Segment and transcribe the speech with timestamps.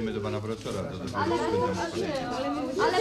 [0.00, 2.12] Idziemy do pana profesora, do dobrego spędzamy.
[2.82, 2.98] Ale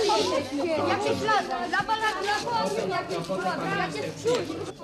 [0.90, 4.79] jakieś lata, dla pana dla jakieś lata, jakieś czuć.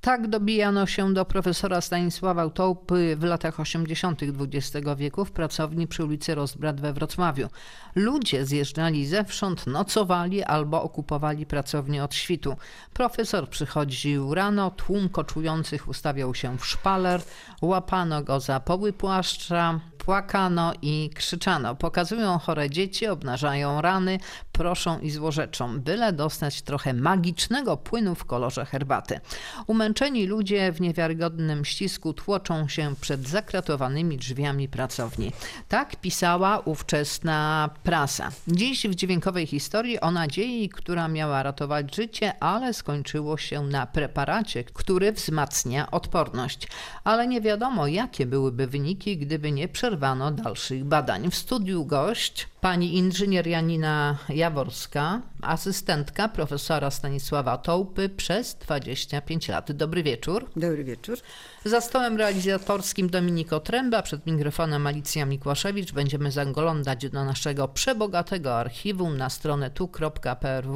[0.00, 4.20] Tak dobijano się do profesora Stanisława Tołpy w latach 80.
[4.22, 7.48] XX wieku w pracowni przy ulicy Rozbrat we Wrocławiu.
[7.94, 12.56] Ludzie zjeżdżali zewsząd, nocowali albo okupowali pracownię od świtu.
[12.92, 17.22] Profesor przychodził rano, tłum koczujących ustawiał się w szpaler,
[17.62, 21.74] łapano go za poły płaszcza, płakano i krzyczano.
[21.74, 24.18] Pokazują chore dzieci, obnażają rany,
[24.58, 29.20] proszą i złorzeczą, byle dostać trochę magicznego płynu w kolorze herbaty.
[29.66, 35.32] Umęczeni ludzie w niewiarygodnym ścisku tłoczą się przed zakratowanymi drzwiami pracowni.
[35.68, 38.30] Tak pisała ówczesna prasa.
[38.48, 44.64] Dziś w dźwiękowej historii o nadziei, która miała ratować życie, ale skończyło się na preparacie,
[44.64, 46.68] który wzmacnia odporność.
[47.04, 51.30] Ale nie wiadomo, jakie byłyby wyniki, gdyby nie przerwano dalszych badań.
[51.30, 59.72] W studiu gość pani inżynier Janina Jaworska, asystentka profesora Stanisława Tołpy przez 25 lat.
[59.72, 60.50] Dobry wieczór.
[60.56, 61.18] Dobry wieczór.
[61.64, 65.92] Za stołem realizatorskim Dominiko Tręba, przed mikrofonem Alicja Mikłaszewicz.
[65.92, 70.74] Będziemy zaglądać do naszego przebogatego archiwum na stronę tu.prw.pl.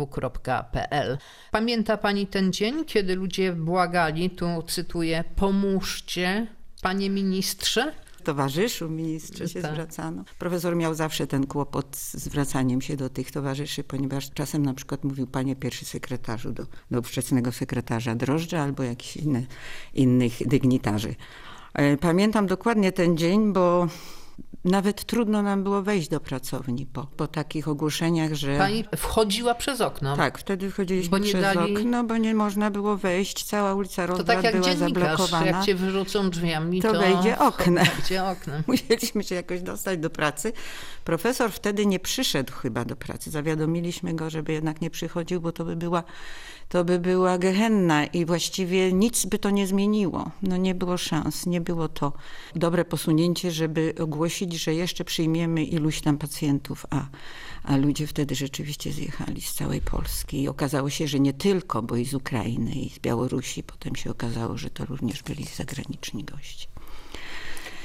[1.50, 6.46] Pamięta Pani ten dzień, kiedy ludzie błagali, tu cytuję, pomóżcie,
[6.82, 7.92] Panie Ministrze?
[8.24, 9.72] Towarzyszu, ministrze się Tak.
[9.72, 10.24] zwracano.
[10.38, 15.04] Profesor miał zawsze ten kłopot z zwracaniem się do tych towarzyszy, ponieważ czasem na przykład
[15.04, 19.18] mówił panie pierwszy sekretarzu do, do ówczesnego sekretarza Drożdża albo jakichś
[19.94, 21.14] innych dygnitarzy.
[21.74, 23.88] E, Pamiętam dokładnie ten dzień, bo
[24.64, 28.58] nawet trudno nam było wejść do pracowni po, po takich ogłoszeniach, że...
[28.58, 30.16] Pani wchodziła przez okno.
[30.16, 33.44] Tak, wtedy wchodziliśmy przez dali- okno, bo nie można było wejść.
[33.44, 35.46] Cała ulica To Rozbrat tak jak była dziennikarz, zablokowana.
[35.46, 37.84] jak cię wyrzucą drzwiami, to, To wejdzie oknem.
[37.96, 38.62] Wejdzie oknem.
[38.66, 40.52] Musieliśmy się jakoś dostać do pracy.
[41.04, 43.30] Profesor wtedy nie przyszedł chyba do pracy.
[43.30, 46.04] Zawiadomiliśmy go, żeby jednak nie przychodził, bo to by była,
[46.68, 50.30] to by była gehenna i właściwie nic by to nie zmieniło.
[50.42, 52.12] No nie było szans, nie było to
[52.54, 57.06] dobre posunięcie, żeby ogłosić, że jeszcze przyjmiemy iluś tam pacjentów, a,
[57.64, 60.42] a ludzie wtedy rzeczywiście zjechali z całej Polski.
[60.42, 63.62] I okazało się, że nie tylko, bo i z Ukrainy, i z Białorusi.
[63.62, 66.71] Potem się okazało, że to również byli zagraniczni goście.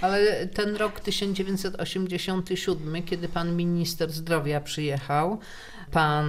[0.01, 5.39] Ale ten rok 1987, kiedy pan minister zdrowia przyjechał,
[5.91, 6.27] pan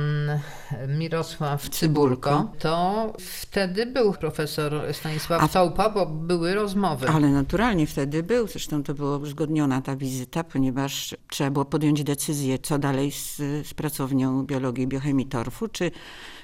[0.99, 7.09] Mirosław Cybulko, to wtedy był profesor Stanisław A- bo były rozmowy.
[7.09, 12.59] Ale naturalnie wtedy był, zresztą to była uzgodniona ta wizyta, ponieważ trzeba było podjąć decyzję,
[12.59, 13.37] co dalej z,
[13.67, 15.91] z pracownią biologii i biochemii torfu, czy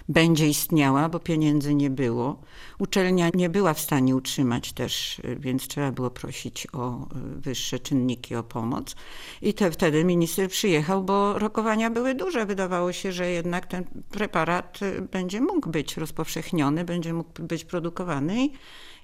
[0.09, 2.43] będzie istniała, bo pieniędzy nie było.
[2.79, 7.79] Uczelnia nie była w stanie utrzymać też, y, więc trzeba było prosić o y, wyższe
[7.79, 8.97] czynniki, o pomoc.
[9.43, 12.47] I te, wtedy minister przyjechał, bo rokowania były duże.
[12.47, 18.45] Wydawało się, że jednak ten preparat y, będzie mógł być rozpowszechniony, będzie mógł być produkowany.
[18.45, 18.53] I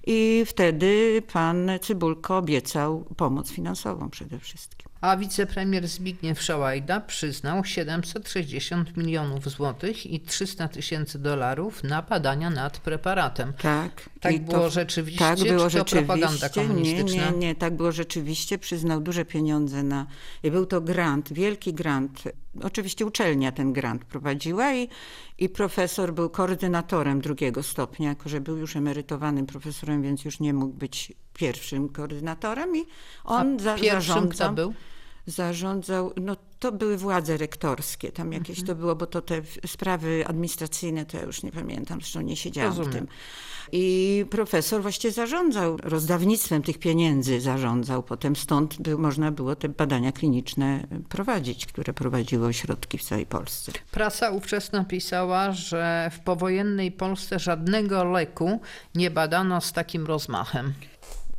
[0.05, 4.90] i wtedy pan Cybulko obiecał pomoc finansową przede wszystkim.
[5.01, 12.77] A wicepremier Zbigniew Szałajda przyznał 760 milionów złotych i 300 tysięcy dolarów na badania nad
[12.77, 13.53] preparatem.
[13.53, 14.09] Tak.
[14.19, 16.61] Tak było rzeczywiście, Tak było czy to propaganda rzeczywiście.
[16.61, 17.31] Nie, komunistyczna?
[17.31, 18.57] nie, nie, tak było rzeczywiście.
[18.57, 20.05] Przyznał duże pieniądze na...
[20.43, 22.23] I był to grant, wielki grant.
[22.63, 24.89] Oczywiście uczelnia ten grant prowadziła i,
[25.37, 30.53] i profesor był koordynatorem drugiego stopnia, jako że był już emerytowanym profesorem, więc już nie
[30.53, 32.85] mógł być pierwszym koordynatorem i
[33.23, 34.53] on za, Pierwszym zarządzał...
[34.53, 34.73] był?
[35.31, 38.67] Zarządzał, no to były władze rektorskie, tam jakieś Mhm.
[38.67, 42.69] to było, bo to te sprawy administracyjne to ja już nie pamiętam, zresztą nie siedziałam
[42.69, 42.91] Rozumiem.
[42.91, 43.07] w tym.
[43.71, 48.03] I profesor właściwie zarządzał rozdawnictwem tych pieniędzy, zarządzał.
[48.03, 53.71] Potem stąd był, można było te badania kliniczne prowadzić, które prowadziły ośrodki w całej Polsce.
[53.91, 58.59] Prasa ówczesna pisała, że w powojennej Polsce żadnego leku
[58.95, 60.73] nie badano z takim rozmachem.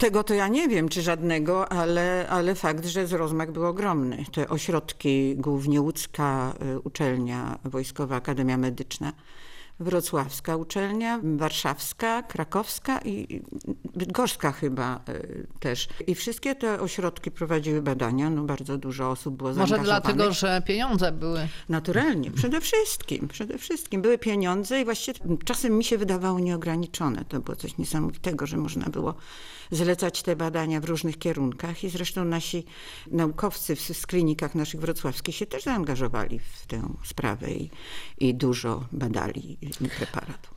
[0.02, 4.24] Tego to ja nie wiem, czy żadnego, ale, ale fakt, że rozmach był ogromny.
[4.32, 9.12] Te ośrodki, głównie łódzka y, uczelnia wojskowa, Akademia Medyczna,
[9.82, 13.42] wrocławska uczelnia, warszawska, krakowska i
[13.94, 15.88] bydgoszczka chyba y, też.
[16.06, 20.02] I wszystkie te ośrodki prowadziły badania, no bardzo dużo osób było Może zaangażowanych.
[20.02, 21.48] dlatego, że pieniądze były.
[21.68, 24.02] Naturalnie, przede wszystkim, przede wszystkim.
[24.02, 27.24] Były pieniądze i właściwie czasem mi się wydawało nieograniczone.
[27.24, 29.14] To było coś niesamowitego, że można było
[29.70, 32.64] zlecać te badania w różnych kierunkach i zresztą nasi
[33.10, 37.70] naukowcy w klinikach naszych wrocławskich się też zaangażowali w tę sprawę i,
[38.18, 39.58] i dużo badali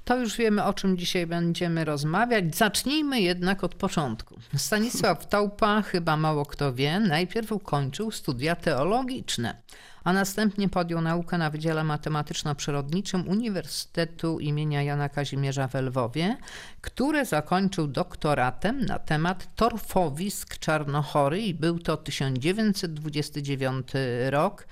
[0.05, 2.55] To już wiemy, o czym dzisiaj będziemy rozmawiać.
[2.55, 4.39] Zacznijmy jednak od początku.
[4.55, 9.55] Stanisław Taupa, chyba mało kto wie, najpierw ukończył studia teologiczne,
[10.03, 16.37] a następnie podjął naukę na Wydziale Matematyczno-Przyrodniczym Uniwersytetu imienia Jana Kazimierza w Lwowie,
[16.81, 23.87] które zakończył doktoratem na temat torfowisk Czarnochory i był to 1929
[24.29, 24.67] rok.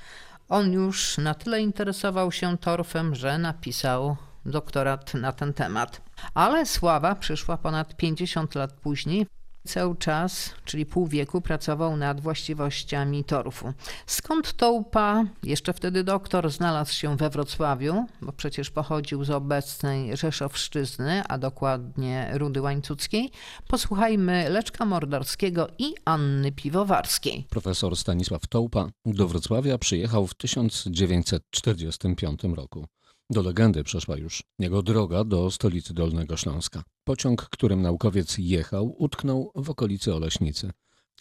[0.50, 6.02] On już na tyle interesował się torfem, że napisał doktorat na ten temat.
[6.34, 9.26] Ale sława przyszła ponad 50 lat później.
[9.68, 13.74] Cały czas, czyli pół wieku, pracował nad właściwościami torfu.
[14.06, 21.24] Skąd Tołpa, jeszcze wtedy doktor, znalazł się we Wrocławiu, bo przecież pochodził z obecnej Rzeszowszczyzny,
[21.28, 23.32] a dokładnie Rudy Łańcuckiej,
[23.68, 27.48] posłuchajmy Leczka Mordorskiego i Anny Piwowarskiej.
[27.50, 32.86] Profesor Stanisław Tołpa do Wrocławia przyjechał w 1945 roku.
[33.34, 36.84] Do legendy przeszła już jego droga do stolicy Dolnego Śląska.
[37.04, 40.72] Pociąg, którym naukowiec jechał, utknął w okolicy Oleśnicy.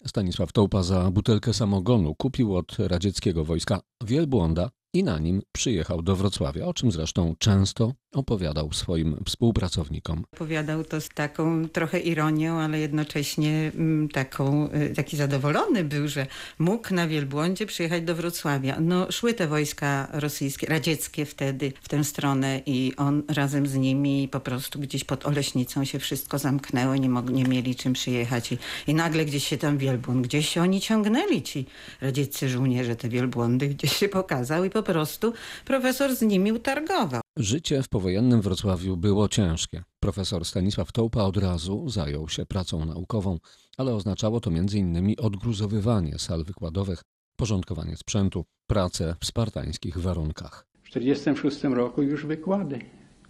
[0.05, 6.15] Stanisław Tołpa za butelkę samogonu kupił od radzieckiego wojska wielbłąda i na nim przyjechał do
[6.15, 10.23] Wrocławia, o czym zresztą często opowiadał swoim współpracownikom.
[10.33, 16.27] Opowiadał to z taką trochę ironią, ale jednocześnie mm, taką, y, taki zadowolony był, że
[16.59, 18.77] mógł na wielbłądzie przyjechać do Wrocławia.
[18.79, 24.27] No, szły te wojska rosyjskie, radzieckie wtedy w tę stronę i on razem z nimi
[24.27, 28.57] po prostu gdzieś pod Oleśnicą się wszystko zamknęło, nie, mog, nie mieli czym przyjechać i,
[28.87, 31.65] i nagle gdzieś się tam wielbłąd, gdzieś się oni ciągnęli, ci
[32.01, 35.33] radzieccy żołnierze, te wielbłądy gdzieś się pokazał i po prostu
[35.65, 37.22] profesor z nimi utargował.
[37.37, 39.83] Życie w powojennym Wrocławiu było ciężkie.
[39.99, 43.37] Profesor Stanisław Tołpa od razu zajął się pracą naukową,
[43.77, 45.15] ale oznaczało to m.in.
[45.17, 47.01] odgruzowywanie sal wykładowych,
[47.35, 50.65] porządkowanie sprzętu, pracę w spartańskich warunkach.
[50.83, 52.79] W 1946 roku już wykłady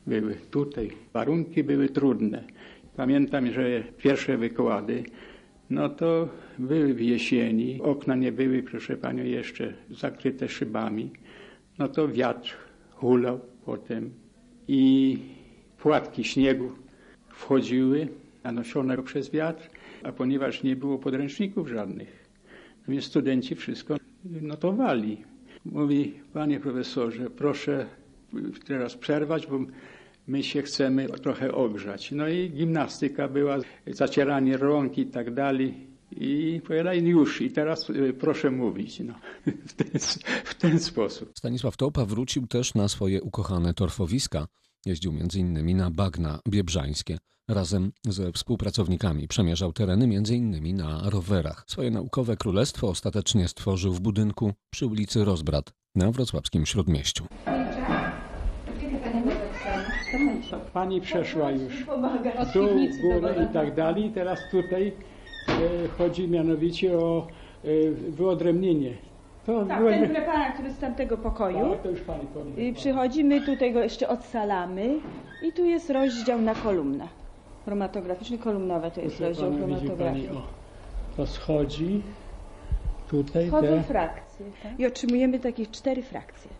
[0.07, 0.91] były tutaj.
[1.13, 2.43] Warunki były trudne.
[2.95, 5.03] Pamiętam, że pierwsze wykłady,
[5.69, 6.29] no to
[6.59, 7.81] były w jesieni.
[7.81, 11.11] Okna nie były, proszę panią, jeszcze zakryte szybami.
[11.79, 12.55] No to wiatr
[12.91, 14.11] hulał potem
[14.67, 15.17] i
[15.77, 16.71] płatki śniegu
[17.29, 18.07] wchodziły,
[18.43, 19.69] nanoszone przez wiatr,
[20.03, 22.29] a ponieważ nie było podręczników żadnych,
[22.87, 23.95] no więc studenci wszystko
[24.25, 25.17] notowali.
[25.65, 27.85] Mówi, panie profesorze, proszę
[28.65, 29.59] teraz przerwać, bo
[30.27, 32.11] my się chcemy trochę ogrzać.
[32.11, 33.57] No i gimnastyka była,
[33.87, 35.92] zacieranie rąk i tak dalej.
[36.17, 38.99] I powiedzieli już, i teraz y, proszę mówić.
[38.99, 39.13] No,
[39.67, 39.99] w, ten,
[40.43, 41.31] w ten sposób.
[41.37, 44.47] Stanisław Tołpa wrócił też na swoje ukochane torfowiska.
[44.85, 45.77] Jeździł m.in.
[45.77, 47.17] na bagna biebrzańskie.
[47.47, 50.75] Razem ze współpracownikami przemierzał tereny m.in.
[50.75, 51.63] na rowerach.
[51.67, 57.25] Swoje naukowe królestwo ostatecznie stworzył w budynku przy ulicy Rozbrat na wrocławskim Śródmieściu.
[60.73, 61.85] Pani przeszła już
[62.53, 62.69] dół,
[63.01, 64.11] górę i tak dalej.
[64.13, 64.93] Teraz tutaj
[65.97, 67.27] chodzi mianowicie o
[67.63, 68.93] e, wyodrębnienie.
[69.45, 71.69] To Tak, byłem- ten preparat, który z tamtego pokoju.
[71.69, 72.63] Tak, to już pani powie.
[72.69, 74.95] Y, Przychodzimy, tutaj go jeszcze odsalamy
[75.41, 77.09] i tu jest rozdział na kolumnach.
[77.65, 80.29] Chromatograficzny, kolumnowe to jest Proszę rozdział chromatografii.
[81.17, 82.01] to schodzi
[83.09, 84.45] tutaj Wchodzą te, frakcje
[84.77, 86.51] i otrzymujemy takich cztery frakcje.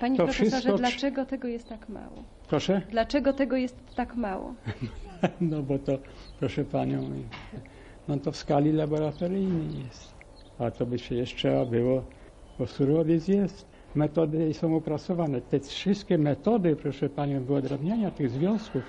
[0.00, 2.22] Panie To profesorze, wszystko- dlaczego tego jest tak mało?
[2.48, 4.54] proszę, Dlaczego tego jest tak mało?
[5.40, 5.92] no bo to
[6.40, 7.02] proszę panią,
[8.08, 10.14] no to w skali laboratoryjnej jest,
[10.58, 12.04] a to by przecież trzeba było,
[12.58, 18.82] bo surowiec jest, metody są opracowane, te wszystkie metody, proszę panią, wyodrębniania tych związków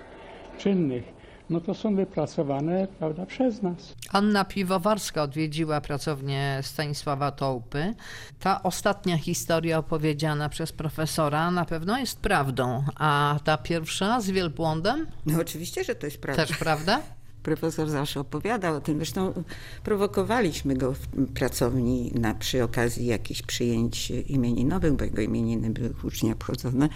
[0.57, 1.03] czynnych,
[1.49, 3.95] no to są wypracowane, prawda, przez nas.
[4.11, 7.93] Anna Piwowarska odwiedziła pracownię Stanisława Tołpy.
[8.39, 15.07] Ta ostatnia historia opowiedziana przez profesora na pewno jest prawdą, a ta pierwsza z wielbłądem
[15.25, 16.45] No oczywiście, że to jest prawda.
[16.45, 17.01] też prawda?
[17.45, 18.97] Profesor zawsze opowiadał o tym.
[18.97, 19.43] Zresztą
[19.83, 26.33] prowokowaliśmy go w pracowni na, przy okazji jakichś przyjęć imieninowych, bo jego imieniny były ucznie
[26.33, 26.89] obchodzone.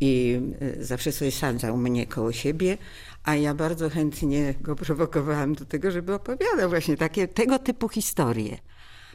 [0.00, 2.78] I y, zawsze sobie sadzał mnie koło siebie,
[3.24, 8.58] a ja bardzo chętnie go prowokowałam do tego, żeby opowiadał właśnie takie tego typu historie.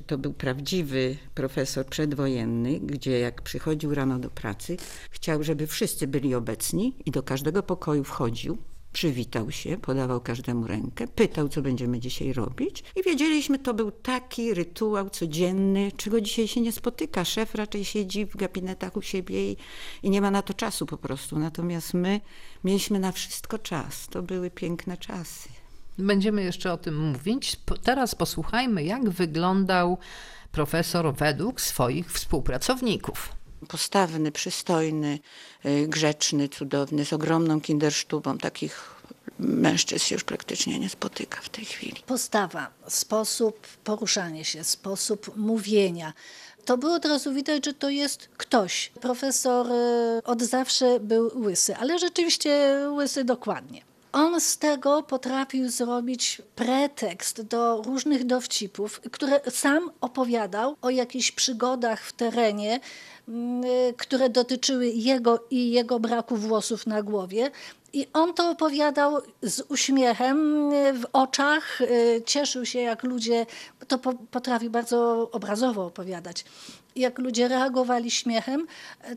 [0.07, 4.77] To był prawdziwy profesor przedwojenny, gdzie jak przychodził rano do pracy,
[5.11, 8.57] chciał, żeby wszyscy byli obecni i do każdego pokoju wchodził,
[8.93, 12.83] przywitał się, podawał każdemu rękę, pytał, co będziemy dzisiaj robić.
[12.95, 17.25] I wiedzieliśmy, to był taki rytuał codzienny, czego dzisiaj się nie spotyka.
[17.25, 19.57] Szef raczej siedzi w gabinetach u siebie i,
[20.03, 21.39] i nie ma na to czasu po prostu.
[21.39, 22.21] Natomiast my
[22.63, 24.07] mieliśmy na wszystko czas.
[24.07, 25.49] To były piękne czasy.
[25.97, 27.59] Będziemy jeszcze o tym mówić.
[27.83, 29.97] Teraz posłuchajmy, jak wyglądał
[30.51, 33.42] profesor według swoich współpracowników.
[33.65, 35.19] Postawny, przystojny,
[35.65, 39.03] y, grzeczny, cudowny, z ogromną kindersztubą, takich
[39.39, 42.03] mężczyzn się już praktycznie nie spotyka w tej chwili.
[42.05, 46.13] Postawa, sposób poruszania się, sposób mówienia.
[46.65, 48.91] To było od razu widać, że to jest ktoś.
[49.01, 53.92] Profesor e, od zawsze był łysy, ale rzeczywiście łysy dokładnie.
[54.13, 62.05] On z tego potrafił zrobić pretekst do różnych dowcipów, które sam opowiadał o jakichś przygodach
[62.05, 62.79] w terenie,
[63.27, 67.51] mm, y, które dotyczyły jego i jego braku włosów na głowie.
[67.93, 73.45] I on to opowiadał z uśmiechem y, w oczach, y, cieszył się, jak ludzie,
[73.87, 76.45] to po- potrafił bardzo obrazowo opowiadać.
[76.95, 78.67] Jak ludzie reagowali śmiechem,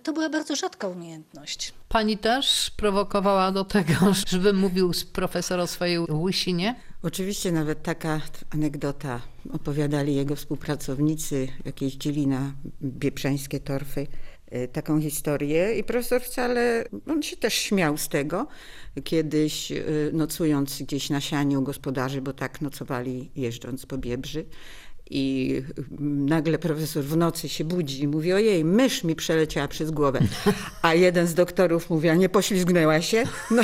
[0.03, 1.73] to była bardzo rzadka umiejętność.
[1.88, 3.95] Pani też prowokowała do tego,
[4.28, 6.75] żeby mówił profesor o swojej łysinie?
[7.02, 9.21] Oczywiście nawet taka anegdota
[9.52, 12.52] opowiadali jego współpracownicy, jak jeździli na
[12.83, 14.07] bieprzańskie torfy,
[14.47, 18.47] e, taką historię i profesor wcale, on się też śmiał z tego,
[19.05, 24.45] kiedyś e, nocując gdzieś na sianie u gospodarzy, bo tak nocowali jeżdżąc po Biebrzy,
[25.11, 25.63] i
[26.01, 30.21] nagle profesor w nocy się budzi i mówi, ojej, mysz mi przeleciała przez głowę.
[30.83, 33.25] A jeden z doktorów mówi, a nie poślizgnęła się?
[33.51, 33.63] No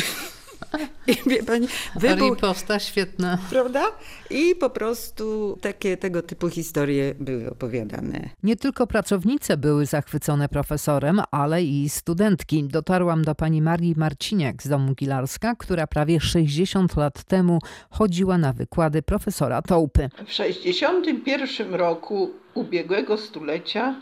[1.07, 3.39] i wie pani, wybuch, Riposta świetna.
[3.51, 3.83] prawda?
[4.31, 8.29] I po prostu takie tego typu historie były opowiadane.
[8.43, 12.65] Nie tylko pracownice były zachwycone profesorem, ale i studentki.
[12.65, 17.59] Dotarłam do pani Marii Marciniak z domu Gilarska, która prawie 60 lat temu
[17.91, 20.09] chodziła na wykłady profesora Tołpy.
[20.15, 23.95] W 1961 roku ubiegłego stulecia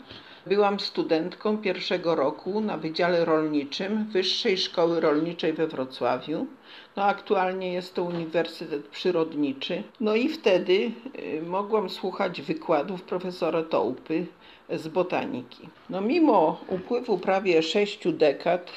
[0.45, 6.47] byłam studentką pierwszego roku na Wydziale Rolniczym Wyższej Szkoły Rolniczej we Wrocławiu.
[6.95, 9.83] No, aktualnie jest to Uniwersytet Przyrodniczy.
[9.99, 14.25] No i wtedy y, mogłam słuchać wykładów profesora Tołpy
[14.69, 15.69] z botaniki.
[15.89, 18.71] No, mimo upływu prawie sześciu dekad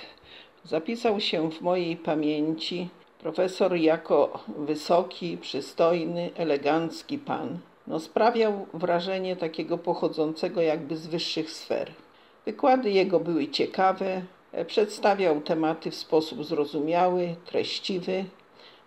[0.65, 7.59] zapisał się w mojej pamięci profesor jako wysoki, przystojny, elegancki pan.
[7.87, 11.91] No, sprawiał wrażenie takiego pochodzącego jakby z wyższych sfer.
[12.47, 14.23] Wykłady jego były ciekawe,
[14.53, 18.25] e, przedstawiał tematy w sposób zrozumiały, treściwy.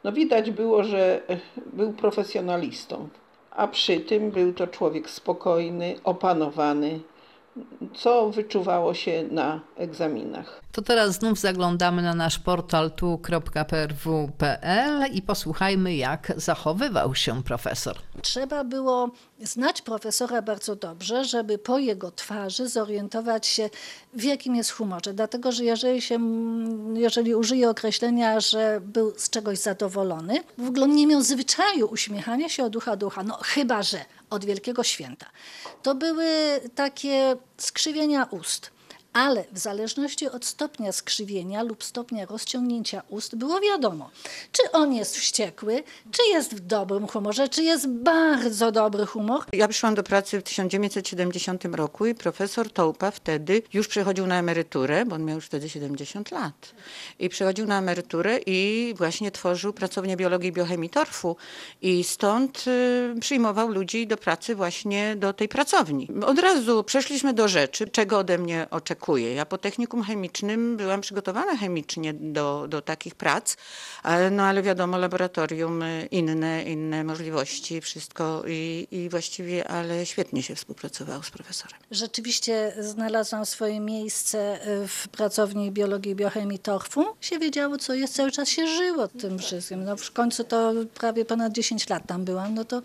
[0.04, 1.40] No, widać było, że e,
[1.74, 3.10] był profesjonalistą,
[3.52, 7.00] a przy tym był to człowiek spokojny, opanowany,
[7.96, 10.62] co wyczuwało się na egzaminach.
[10.72, 13.94] To teraz znów zaglądamy na nasz portal tu.prw.pl
[15.14, 17.98] i posłuchajmy, jak zachowywał się profesor.
[18.22, 19.10] Trzeba było
[19.42, 23.70] znać profesora bardzo dobrze, żeby po jego twarzy zorientować się,
[24.14, 25.14] w jakim jest humorze.
[25.14, 26.20] Dlatego, że jeżeli, się,
[26.94, 32.64] jeżeli użyję określenia, że był z czegoś zadowolony, w ogóle nie miał zwyczaju uśmiechania się
[32.64, 33.98] od ucha do ucha, no chyba, że
[34.30, 35.26] od Wielkiego Święta.
[35.84, 36.28] To były
[36.76, 38.77] takie skrzywienia ust.
[39.18, 44.10] Ale w zależności od stopnia skrzywienia lub stopnia rozciągnięcia ust było wiadomo,
[44.52, 49.44] czy on jest wściekły, czy jest w dobrym humorze, czy jest bardzo dobry humor.
[49.54, 55.06] Ja przyszłam do pracy w 1970 roku i profesor Tołpa wtedy już przechodził na emeryturę,
[55.06, 56.74] bo on miał już wtedy 70 lat.
[57.20, 61.36] I przechodził na emeryturę i właśnie tworzył pracownię biologii i biochemii torfu.
[61.82, 66.08] I stąd y, przyjmował ludzi do pracy właśnie do tej pracowni.
[66.26, 69.07] Od razu przeszliśmy do rzeczy, czego ode mnie oczekuje.
[69.16, 73.58] Ja po technikum chemicznym byłam przygotowana chemicznie do, do takich prac,
[74.32, 80.56] no ale wiadomo, laboratorium, y, inne, inne możliwości, wszystko i, i właściwie, ale świetnie się
[80.56, 81.80] współpracowało z profesorem.
[81.92, 87.06] Rzeczywiście znalazłam swoje miejsce y, w pracowni biologii i biochemii torfu.
[87.22, 89.84] Się wiedziało, co jest, cały czas się żyło tym wszystkim.
[89.84, 92.82] No w końcu to prawie ponad 10 lat tam byłam, no to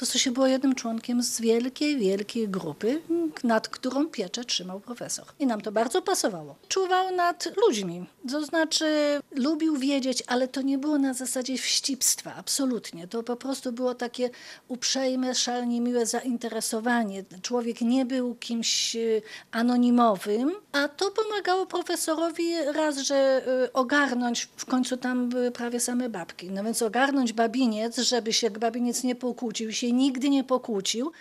[0.00, 3.02] po prostu się było jednym członkiem z wielkiej, wielkiej grupy,
[3.44, 5.24] nad którą pieczę trzymał profesor.
[5.38, 6.56] I nam to bardzo pasowało.
[6.68, 8.86] Czuwał nad ludźmi, to znaczy
[9.30, 13.08] lubił wiedzieć, ale to nie było na zasadzie wścibstwa, absolutnie.
[13.08, 14.30] To po prostu było takie
[14.68, 17.24] uprzejme, szalnie miłe zainteresowanie.
[17.42, 24.66] Człowiek nie był kimś y, anonimowym, a to pomagało profesorowi raz, że y, ogarnąć, w
[24.66, 29.72] końcu tam były prawie same babki, no więc ogarnąć babiniec, żeby się babiniec nie pokłócił,
[29.72, 31.12] się nigdy nie pokłócił,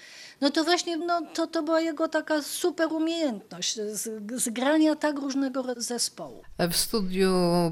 [0.41, 3.79] no to właśnie no, to, to była jego taka super umiejętność
[4.35, 6.43] zgrania tak różnego zespołu.
[6.71, 7.31] W studiu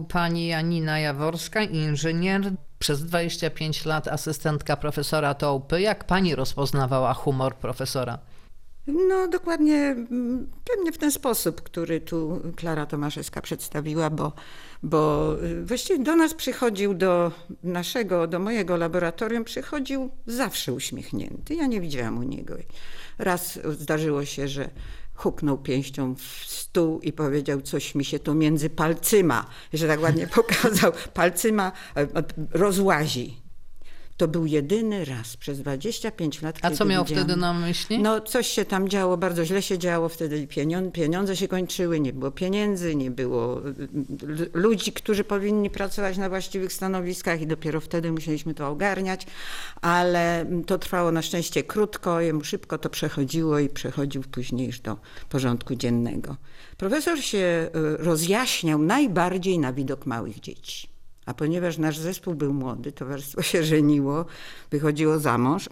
[0.09, 5.81] pani Janina Jaworska, inżynier, przez 25 lat asystentka profesora Tołpy.
[5.81, 8.19] Jak pani rozpoznawała humor profesora?
[8.87, 14.33] No dokładnie, mm, pewnie w ten sposób, który tu Klara Tomaszewska przedstawiła, bo,
[14.83, 17.31] bo y, właściwie do nas przychodził, do
[17.63, 21.55] naszego, do mojego laboratorium przychodził zawsze uśmiechnięty.
[21.55, 22.55] Ja nie widziałam u niego.
[23.17, 24.69] Raz zdarzyło się, że
[25.13, 30.27] huknął pięścią w stół i powiedział, coś mi się tu między palcyma, że tak ładnie
[30.35, 32.07] pokazał, palcyma e,
[32.51, 33.46] rozłazi.
[34.17, 36.59] To był jedyny raz przez 25 lat.
[36.61, 37.99] A co miał widziałam- wtedy na myśli?
[37.99, 42.13] No coś się tam działo, bardzo źle się działo, wtedy pieniądze, pieniądze się kończyły, nie
[42.13, 43.69] było pieniędzy, nie było y,
[44.43, 49.25] y, ludzi, którzy powinni pracować na właściwych stanowiskach i dopiero wtedy musieliśmy to ogarniać,
[49.81, 54.97] ale to trwało na szczęście krótko, jemu szybko to przechodziło i przechodził później już do
[55.29, 56.35] porządku dziennego.
[56.77, 60.96] Profesor się y, rozjaśniał najbardziej na widok małych dzieci.
[61.27, 64.25] A ponieważ nasz zespół był młody, towarzystwo się żeniło,
[64.71, 65.69] wychodziło za mąż,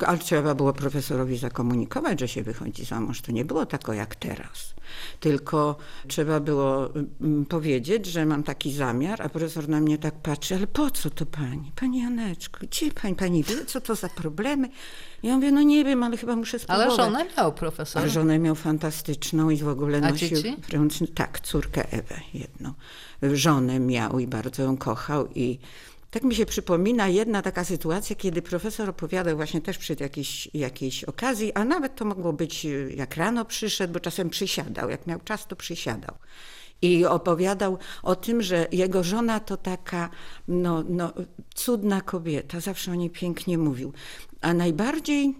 [0.00, 3.20] ale trzeba było profesorowi zakomunikować, że się wychodzi za mąż.
[3.22, 4.71] To nie było tako jak teraz.
[5.20, 5.76] Tylko
[6.08, 10.66] trzeba było mm, powiedzieć, że mam taki zamiar, a profesor na mnie tak patrzy, ale
[10.66, 11.72] po co to pani?
[11.76, 13.14] Pani Janeczko, gdzie pani?
[13.14, 14.68] Pani wie, co to za problemy?
[15.22, 16.86] Ja mówię, no nie wiem, ale chyba muszę spróbować.
[16.86, 18.02] Ale żonę miał profesor.
[18.02, 20.38] A żonę miał fantastyczną i w ogóle A nosił...
[20.68, 22.72] Wręcz, tak, córkę Ewę jedną.
[23.32, 25.58] Żonę miał i bardzo ją kochał i
[26.12, 31.04] tak mi się przypomina jedna taka sytuacja, kiedy profesor opowiadał właśnie też przy jakiejś, jakiejś
[31.04, 35.20] okazji, a nawet to mogło być y, jak rano przyszedł, bo czasem przysiadał, jak miał
[35.20, 36.14] czas to przysiadał.
[36.82, 40.10] I opowiadał o tym, że jego żona to taka
[40.48, 41.12] no, no,
[41.54, 43.92] cudna kobieta, zawsze o niej pięknie mówił.
[44.40, 45.34] A najbardziej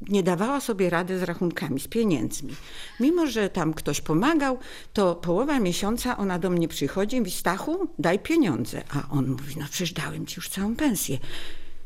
[0.00, 2.54] nie dawała sobie rady z rachunkami, z pieniędzmi.
[3.00, 4.58] Mimo, że tam ktoś pomagał,
[4.92, 8.82] to połowa miesiąca ona do mnie przychodzi i mówi, Stachu, daj pieniądze.
[8.90, 11.18] A on mówi, no przecież dałem ci już całą pensję.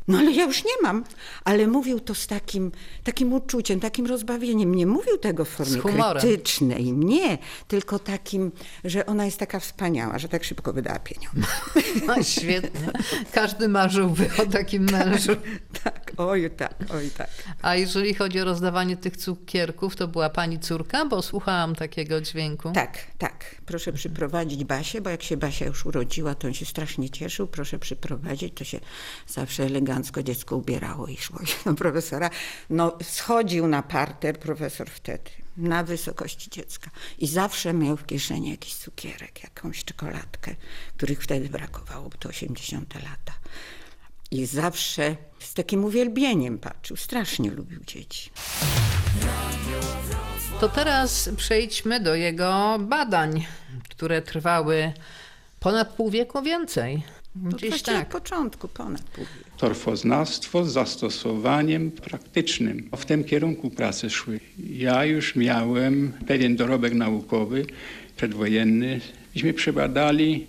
[0.07, 1.03] No ale ja już nie mam.
[1.43, 2.71] Ale mówił to z takim,
[3.03, 4.75] takim uczuciem, takim rozbawieniem.
[4.75, 6.93] Nie mówił tego w formie krytycznej.
[6.93, 8.51] Nie, tylko takim,
[8.83, 11.47] że ona jest taka wspaniała, że tak szybko wydała pieniądze.
[12.07, 12.91] No, świetnie.
[13.31, 15.31] Każdy marzyłby o takim mężu.
[15.83, 17.29] Tak, oj tak, oj tak.
[17.61, 22.71] A jeżeli chodzi o rozdawanie tych cukierków, to była pani córka, bo słuchałam takiego dźwięku.
[22.71, 23.55] Tak, tak.
[23.65, 27.47] Proszę przyprowadzić Basię, bo jak się Basia już urodziła, to on się strasznie cieszył.
[27.47, 28.79] Proszę przyprowadzić, to się
[29.27, 29.92] zawsze elegancko
[30.23, 32.29] dziecko ubierało i szło do profesora.
[32.69, 36.91] No, schodził na parter profesor wtedy, na wysokości dziecka.
[37.19, 40.55] I zawsze miał w kieszeni jakiś cukierek, jakąś czekoladkę,
[40.97, 43.33] których wtedy brakowało, bo to 80 lata.
[44.31, 46.97] I zawsze z takim uwielbieniem patrzył.
[46.97, 48.31] Strasznie lubił dzieci.
[50.59, 53.45] To teraz przejdźmy do jego badań,
[53.89, 54.93] które trwały
[55.59, 57.03] ponad pół wieku więcej.
[57.35, 58.15] No, Gdzieś właściwie tak.
[58.15, 59.57] od początku, ponad pół wieku.
[59.57, 62.89] torfoznawstwo z zastosowaniem praktycznym.
[62.97, 64.39] W tym kierunku prace szły.
[64.69, 67.65] Ja już miałem pewien dorobek naukowy
[68.17, 69.01] przedwojenny.
[69.35, 70.47] Myśmy przebadali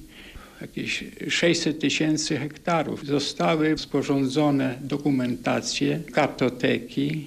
[0.60, 3.06] jakieś 600 tysięcy hektarów.
[3.06, 7.26] Zostały sporządzone dokumentacje, kartoteki,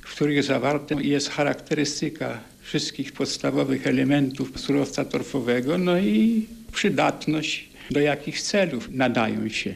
[0.00, 8.42] w których zawarta jest charakterystyka wszystkich podstawowych elementów surowca torfowego, no i przydatność, do jakich
[8.42, 9.74] celów nadają się.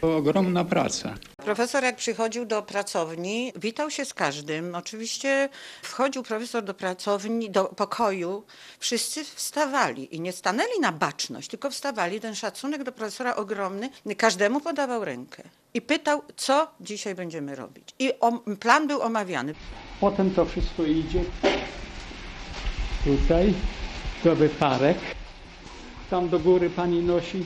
[0.00, 1.14] To ogromna praca.
[1.36, 4.74] Profesor jak przychodził do pracowni, witał się z każdym.
[4.74, 5.48] Oczywiście
[5.82, 8.44] wchodził profesor do pracowni, do pokoju,
[8.78, 12.20] wszyscy wstawali i nie stanęli na baczność, tylko wstawali.
[12.20, 15.42] Ten szacunek do profesora ogromny, każdemu podawał rękę
[15.74, 17.88] i pytał, co dzisiaj będziemy robić.
[17.98, 19.54] I om- plan był omawiany.
[20.00, 21.24] Potem to wszystko idzie
[23.04, 23.54] tutaj,
[24.24, 24.98] do wyparek.
[26.12, 27.44] Tam do góry pani nosi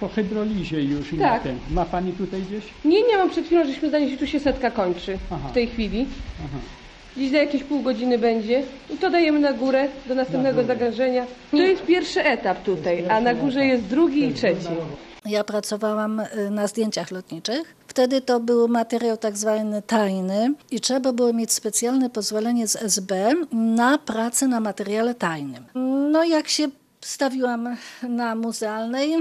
[0.00, 1.42] po hydrolizie już i na Tak.
[1.42, 1.58] ten.
[1.70, 2.64] Ma pani tutaj gdzieś?
[2.84, 5.48] Nie, nie mam przed chwilą, żeśmy zanieśli, tu się setka kończy Aha.
[5.48, 6.06] w tej chwili.
[6.44, 6.58] Aha.
[7.16, 8.62] Dziś za jakieś pół godziny będzie
[8.94, 11.26] i to dajemy na górę do następnego zagrożenia.
[11.50, 14.68] To jest pierwszy etap tutaj, a na górze jest drugi i trzeci.
[15.26, 17.74] Ja pracowałam y, na zdjęciach lotniczych.
[17.86, 23.32] Wtedy to był materiał tak zwany tajny i trzeba było mieć specjalne pozwolenie z SB
[23.52, 25.64] na pracę na materiale tajnym.
[26.12, 26.68] No jak się
[27.00, 29.16] stawiłam na muzealnej,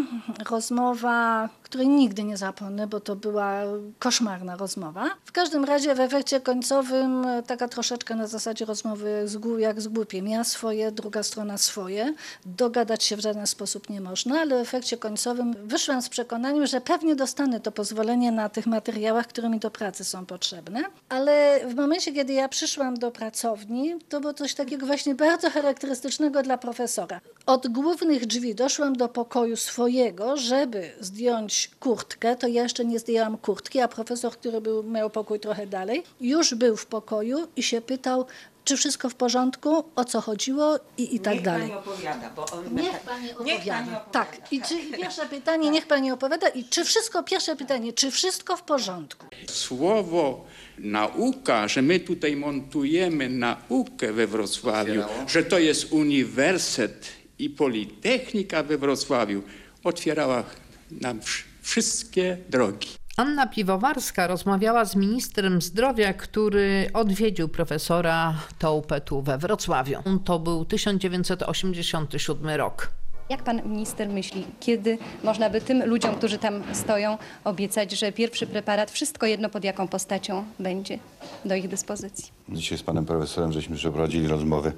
[0.50, 3.62] rozmowa, której nigdy nie zapomnę, bo to była
[4.00, 5.10] koszmarna rozmowa.
[5.26, 9.88] W każdym razie w efekcie końcowym e, taka troszeczkę na zasadzie rozmowy z, jak z
[9.88, 10.28] głupiem.
[10.28, 12.14] Ja swoje, druga strona swoje.
[12.46, 16.82] Dogadać się w żaden sposób nie można, ale w efekcie końcowym wyszłam z przekonaniem, że
[16.82, 20.84] pewnie dostanę to pozwolenie na tych materiałach, które mi do pracy są potrzebne.
[21.10, 26.44] Ale w momencie, kiedy ja przyszłam do pracowni, to było coś takiego właśnie bardzo charakterystycznego
[26.44, 27.22] dla profesora.
[27.46, 33.00] Od głównych drzwi doszłam do pokoju swojego, żeby zdjąć zdjąć kurtkę, to ja jeszcze nie
[33.00, 37.64] zdjęłam kurtki, a profesor, który był, miał pokój trochę dalej, już był w pokoju i
[37.64, 38.26] się pytał,
[38.66, 41.70] czy wszystko w porządku, o co chodziło i, i tak Niech dalej.
[41.70, 42.76] pani opowiada, bo on...
[42.76, 43.60] Niech pani Niech opowiada.
[43.74, 44.00] pani opowiada.
[44.12, 44.38] Tak.
[44.52, 46.48] I czy i pierwsze pytanie, niech pani opowiada.
[46.50, 49.26] I czy wszystko, pierwsze pytanie, czy wszystko w porządku?
[49.48, 50.46] Słowo
[50.78, 57.08] nauka, że my tutaj montujemy naukę we Wrocławiu, że to jest uniwersytet
[57.40, 59.42] i politechnika we Wrocławiu,
[59.84, 60.44] otwierała
[60.92, 62.88] nam wsz- wszystkie drogi.
[63.18, 70.00] Anna Piwowarska rozmawiała z ministrem zdrowia, który odwiedził profesora Tołpę tu we Wrocławiu.
[70.26, 72.92] To był 1987 rok.
[73.30, 78.48] Jak pan minister myśli, kiedy można by tym ludziom, którzy tam stoją, obiecać, że pierwszy
[78.48, 81.00] preparat, wszystko jedno pod jaką postacią będzie
[81.46, 82.32] do ich dyspozycji?
[82.50, 84.72] Dzisiaj z panem profesorem żeśmy przeprowadzili rozmowę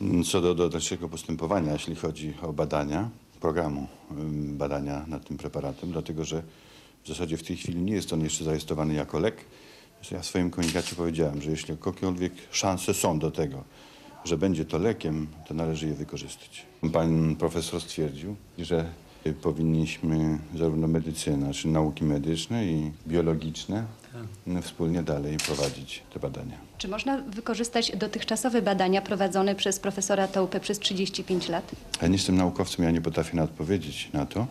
[0.00, 3.10] mm, co do, do dalszego postępowania, jeśli chodzi o badania,
[3.44, 3.86] programu
[4.62, 6.42] badania nad tym preparatem, dlatego że
[7.04, 9.36] w zasadzie w tej chwili nie jest on jeszcze zarejestrowany jako lek.
[10.10, 13.64] Ja w swoim komunikacie powiedziałem, że jeśli jakiekolwiek szanse są do tego,
[14.24, 16.66] że będzie to lekiem, to należy je wykorzystać.
[16.92, 18.90] Pan profesor stwierdził, że
[19.32, 23.84] powinniśmy zarówno medycynę, czy nauki medyczne i biologiczne
[24.46, 26.58] y, wspólnie dalej prowadzić te badania.
[26.78, 31.72] Czy można wykorzystać dotychczasowe badania prowadzone przez profesora Tołpę przez 35 lat?
[32.02, 34.46] Ja nie jestem naukowcem, ja nie potrafię na odpowiedzieć na to.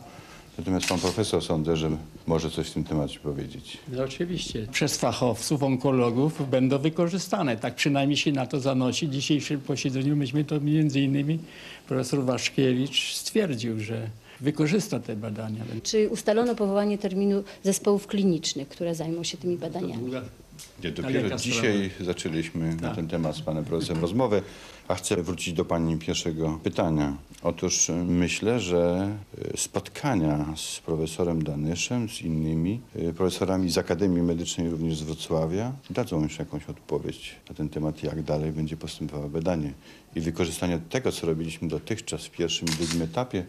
[0.58, 1.90] Natomiast pan profesor sądzę, że
[2.28, 3.78] może coś w tym temacie powiedzieć.
[3.88, 4.68] No oczywiście.
[4.72, 7.58] Przez fachowców, onkologów będą wykorzystane.
[7.58, 9.08] Tak przynajmniej się na to zanosi.
[9.08, 11.40] W dzisiejszym posiedzeniu myśmy to między innymi
[11.88, 14.10] profesor Waszkiewicz stwierdził, że
[14.42, 15.64] wykorzysta te badania.
[15.84, 20.12] Czy ustalono powołanie terminu zespołów klinicznych, które zajmą się tymi badaniami?
[20.84, 22.96] Nie, dopiero dzisiaj zaczęliśmy na Tak.
[22.96, 24.42] ten temat z panem profesorem rozmowę,
[24.88, 27.18] a chcę wrócić do pani pierwszego pytania.
[27.44, 29.12] Otóż myślę, że
[29.54, 35.72] y, spotkania z profesorem Danyszem, z innymi y, profesorami z Akademii Medycznej, również z Wrocławia,
[35.90, 39.74] dadzą już jakąś odpowiedź na ten temat, jak dalej będzie postępowało badanie.
[40.16, 43.46] I wykorzystanie tego, co robiliśmy dotychczas w pierwszym i drugim etapie,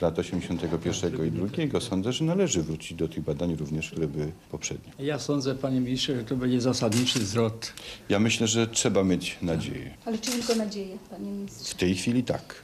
[0.00, 4.92] lat 81 i drugiego, sądzę, że należy wrócić do tych badań również, które były poprzednio.
[4.98, 7.72] Ja sądzę, panie ministrze, że to będzie zasadniczy zwrot.
[8.08, 9.94] Ja myślę, że trzeba mieć nadzieję.
[10.04, 11.74] Ale czy tylko nadzieję, panie ministrze?
[11.74, 12.54] W tej chwili tak.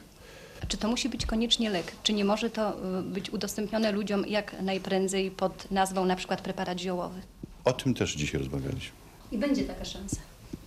[0.67, 1.91] Czy to musi być koniecznie lek?
[2.03, 6.79] Czy nie może to y, być udostępnione ludziom jak najprędzej pod nazwą na przykład preparat
[6.79, 7.21] ziołowy?
[7.65, 8.91] O tym też dzisiaj rozmawialiśmy.
[9.31, 10.17] I będzie taka szansa.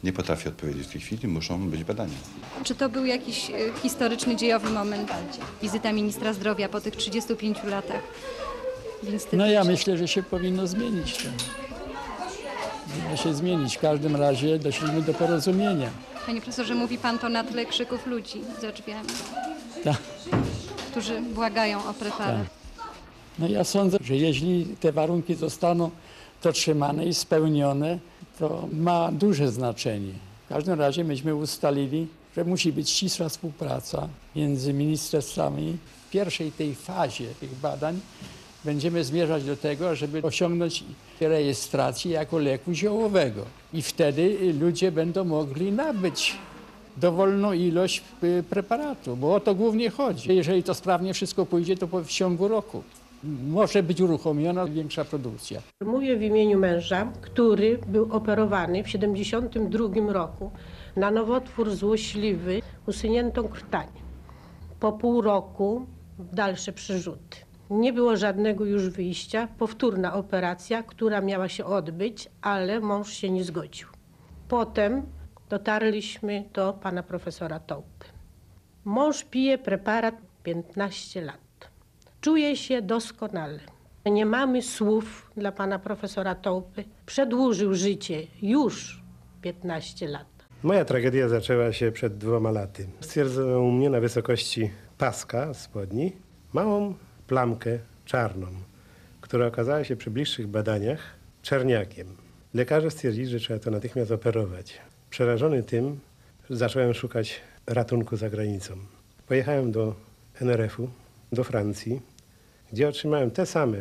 [0.05, 2.15] Nie potrafię odpowiedzieć w tej chwili, muszą być badania.
[2.65, 5.11] Czy to był jakiś y, historyczny, dziejowy moment?
[5.63, 8.03] Wizyta ministra zdrowia po tych 35 latach
[9.03, 9.37] w instytucie?
[9.37, 11.29] No ja myślę, że się powinno zmienić to.
[12.95, 13.77] Powinno się zmienić.
[13.77, 15.91] W każdym razie doszliśmy do porozumienia.
[16.27, 19.09] Panie profesorze, mówi pan to na tle krzyków ludzi za drzwiami,
[19.85, 19.97] Tak.
[20.91, 22.47] którzy błagają o preparat.
[23.39, 25.91] No ja sądzę, że jeśli te warunki zostaną
[26.43, 27.99] dotrzymane i spełnione,
[28.39, 30.13] to ma duże znaczenie.
[30.47, 35.77] W każdym razie myśmy ustalili, że musi być ścisła współpraca między ministerstwami.
[36.07, 38.01] W pierwszej tej fazie tych badań
[38.65, 40.85] będziemy zmierzać do tego, żeby osiągnąć
[41.21, 43.43] rejestrację jako leku ziołowego.
[43.73, 46.37] I wtedy ludzie będą mogli nabyć
[46.97, 50.35] dowolną ilość y, preparatu, bo o to głównie chodzi.
[50.35, 52.83] Jeżeli to sprawnie wszystko pójdzie, to w ciągu roku
[53.49, 55.63] może być uruchomiona większa produkcja.
[55.85, 60.51] Mówię w imieniu męża, który był operowany w 72 roku
[60.97, 63.87] na nowotwór złośliwy usuniętą krtań.
[64.81, 65.87] Po pół roku
[66.19, 67.37] dalsze przerzuty.
[67.71, 73.45] Nie było żadnego już wyjścia, powtórna operacja, która miała się odbyć, ale mąż się nie
[73.45, 73.89] zgodził.
[74.49, 75.03] Potem
[75.49, 78.07] dotarliśmy do pana profesora Tołpy.
[78.85, 81.46] Mąż pije preparat 15 lat.
[82.21, 83.61] Czuje się doskonale.
[84.07, 86.85] Nie mamy słów dla pana profesora Tołpy.
[87.07, 89.03] Przedłużył życie już
[89.43, 90.27] 15 lat.
[90.63, 92.87] Moja tragedia zaczęła się przed dwoma laty.
[93.01, 96.13] Stwierdzono u mnie na wysokości paska spodni
[96.53, 96.95] małą
[97.27, 98.47] plamkę czarną,
[99.21, 101.01] która okazała się przy bliższych badaniach
[101.43, 102.07] czerniakiem.
[102.55, 104.81] Lekarze stwierdzili, że trzeba to natychmiast operować.
[105.11, 106.01] Przerażony tym
[106.51, 108.75] zacząłem szukać ratunku za granicą.
[109.29, 109.95] Pojechałem do
[110.41, 110.89] NRF-u,
[111.33, 112.01] do Francji,
[112.73, 113.79] gdzie otrzymałem te same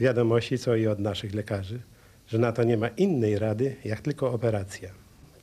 [0.00, 1.80] wiadomości, co i od naszych lekarzy,
[2.28, 4.90] że na to nie ma innej rady, jak tylko operacja.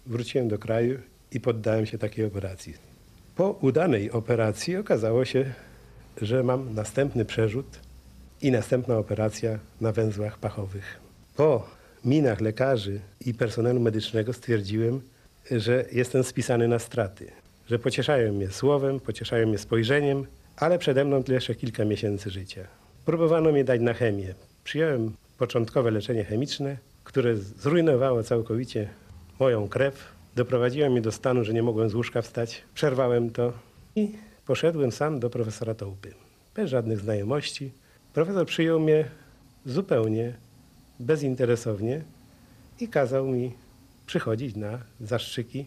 [0.05, 0.99] Wróciłem do kraju
[1.31, 2.73] i poddałem się takiej operacji.
[3.35, 5.53] Po udanej operacji okazało się,
[6.21, 7.79] że mam następny przerzut
[8.41, 10.99] i następna operacja na węzłach pachowych.
[11.35, 11.69] Po
[12.05, 15.01] minach lekarzy i personelu medycznego stwierdziłem,
[15.51, 17.31] że jestem spisany na straty,
[17.67, 20.25] że pocieszają mnie słowem, pocieszają mnie spojrzeniem,
[20.59, 22.67] ale przede mną jeszcze kilka miesięcy życia.
[23.05, 24.33] Próbowano mnie dać na chemię.
[24.63, 28.89] Przyjąłem początkowe leczenie chemiczne, które zrujnowało całkowicie
[29.39, 30.13] moją krew.
[30.35, 32.63] Doprowadziło mnie do stanu, że nie mogłem z łóżka wstać.
[32.73, 33.53] Przerwałem to
[33.95, 34.11] i
[34.45, 36.13] poszedłem sam do profesora Tołpy.
[36.55, 37.71] Bez żadnych znajomości.
[38.13, 39.05] Profesor przyjął mnie
[39.65, 40.33] zupełnie
[40.99, 42.03] bezinteresownie
[42.79, 43.53] i kazał mi
[44.05, 45.65] przychodzić na zaszczyki.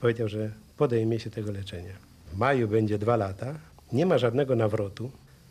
[0.00, 1.92] Powiedział, że podejmie się tego leczenia.
[2.32, 3.54] W maju będzie dwa lata,
[3.92, 5.10] nie ma żadnego nawrotu.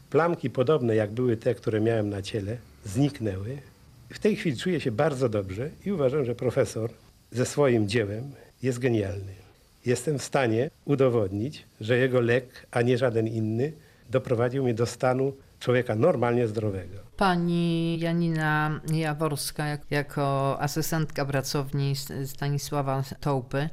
[0.09, 3.57] Plamki podobne jak były te, które miałem na ciele, zniknęły.
[4.09, 6.89] W tej chwili czuję się bardzo dobrze i uważam, że profesor
[7.31, 8.31] ze swoim dziełem
[8.63, 9.33] jest genialny.
[9.85, 13.73] Jestem w stanie udowodnić, że jego lek, a nie żaden inny,
[14.09, 16.97] doprowadził mnie do stanu człowieka normalnie zdrowego.
[17.17, 21.93] Pani Janina Jaworska, jak, jako asystentka pracowni
[22.25, 23.69] Stanisława Tołpy,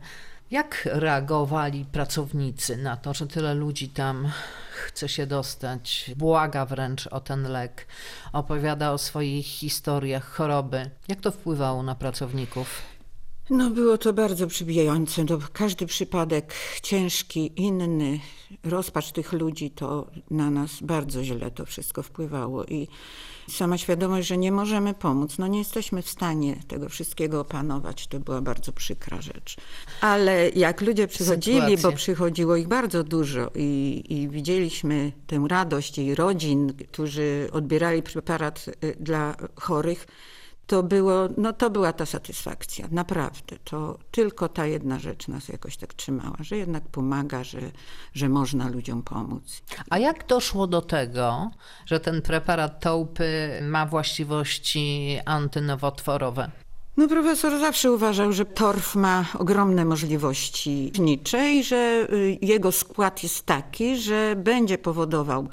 [0.52, 4.32] jak reagowali pracownicy na to, że tyle ludzi tam
[4.72, 7.86] chce się dostać, błaga wręcz o ten lek,
[8.32, 10.90] opowiada o swoich historiach choroby?
[11.08, 12.82] Jak to wpływało na pracowników?
[13.50, 15.24] No było to bardzo przybijające.
[15.24, 18.20] No, każdy przypadek ciężki, inny,
[18.64, 22.88] rozpacz tych ludzi, to na nas bardzo źle to wszystko wpływało i
[23.48, 28.20] sama świadomość, że nie możemy pomóc, no nie jesteśmy w stanie tego wszystkiego opanować, to
[28.20, 29.56] była bardzo przykra rzecz.
[30.00, 31.90] Ale jak ludzie przychodzili, Sytuacje.
[31.90, 38.64] bo przychodziło ich bardzo dużo i, i widzieliśmy tę radość i rodzin, którzy odbierali preparat
[38.84, 40.06] y, dla chorych,
[40.66, 43.56] to, było, no to była ta satysfakcja, naprawdę.
[43.64, 47.60] To tylko ta jedna rzecz nas jakoś tak trzymała, że jednak pomaga, że,
[48.14, 49.62] że można ludziom pomóc.
[49.90, 51.50] A jak doszło do tego,
[51.86, 56.50] że ten preparat Tołpy ma właściwości antynowotworowe?
[56.96, 63.22] No profesor zawsze uważał, że torf ma ogromne możliwości lecznicze i że y, jego skład
[63.22, 65.48] jest taki, że będzie powodował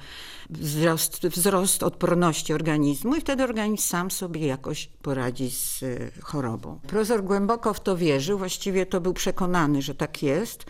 [0.50, 6.80] wzrost, wzrost odporności organizmu i wtedy organizm sam sobie jakoś poradzi z y, chorobą.
[6.88, 10.66] Profesor głęboko w to wierzył, właściwie to był przekonany, że tak jest,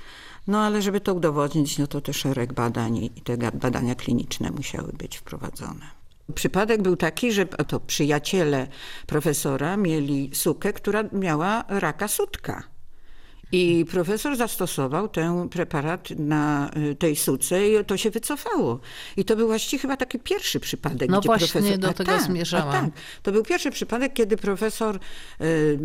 [0.48, 4.94] no ale żeby to udowodnić, no to te szereg badań i te badania kliniczne musiały
[4.94, 6.00] być wprowadzone.
[6.36, 8.68] Przypadek był taki, że to przyjaciele
[9.08, 12.64] profesora mieli sukę, która miała raka sutka.
[13.52, 18.80] I profesor zastosował ten preparat na y, tej suce i to się wycofało.
[19.18, 21.10] I to był właściwie chyba taki pierwszy przypadek.
[21.10, 21.78] No właśnie profesor...
[21.78, 22.86] do tego tak, zmierzałam.
[22.86, 23.02] Tak.
[23.24, 25.00] To był pierwszy przypadek, kiedy profesor
[25.42, 25.80] y,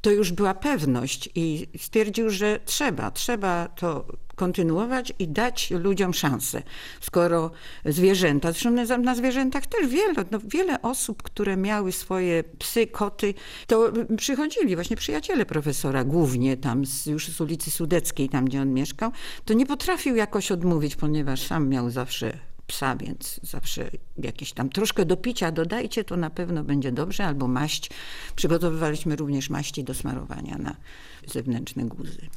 [0.00, 4.06] to już była pewność i stwierdził, że trzeba, trzeba to
[4.40, 6.62] kontynuować i dać ludziom szansę.
[7.00, 7.50] Skoro
[7.84, 13.34] zwierzęta, zresztą na- zwierzętach też wiele, no wiele osób, które miały swoje psy, koty,
[13.66, 18.72] to przychodzili właśnie przyjaciele profesora, głównie tam z, już z ulicy Sudeckiej, tam gdzie on
[18.74, 19.12] mieszkał,
[19.44, 22.32] to nie potrafił jakoś odmówić, ponieważ sam miał zawsze
[22.66, 27.48] psa, więc zawsze jakieś tam troszkę do picia dodajcie, to na pewno będzie dobrze, albo
[27.48, 27.90] maść.
[28.36, 30.76] Przygotowywaliśmy również maści do smarowania na
[31.26, 32.28] zewnętrzne guzy.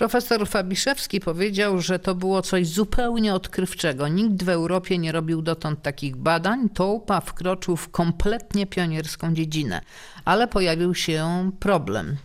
[0.00, 4.08] Profesor Fabiszewski powiedział, że to było coś zupełnie odkrywczego.
[4.08, 6.68] Nikt w Europie nie robił dotąd takich badań.
[6.68, 9.80] Tołpa wkroczył w kompletnie pionierską dziedzinę,
[10.24, 12.16] ale pojawił się problem.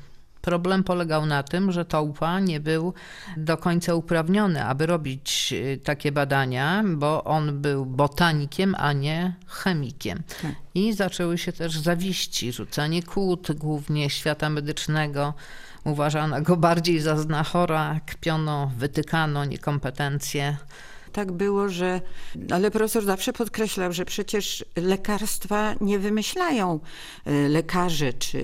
[0.41, 2.93] Problem polegał na tym, że Tołpa nie był
[3.37, 10.23] do końca uprawniony, aby robić y, takie badania, bo on był botanikiem, a nie chemikiem.
[10.75, 15.33] I zaczęły się też zawiści, rzucanie kłód, głównie świata medycznego.
[15.85, 20.57] Uważano go bardziej za znachora, kpiono, wytykano niekompetencje.
[21.11, 22.01] Tak było, że.
[22.51, 26.79] Ale profesor zawsze podkreślał, że przecież lekarstwa nie wymyślają
[27.25, 28.39] e, lekarze czy,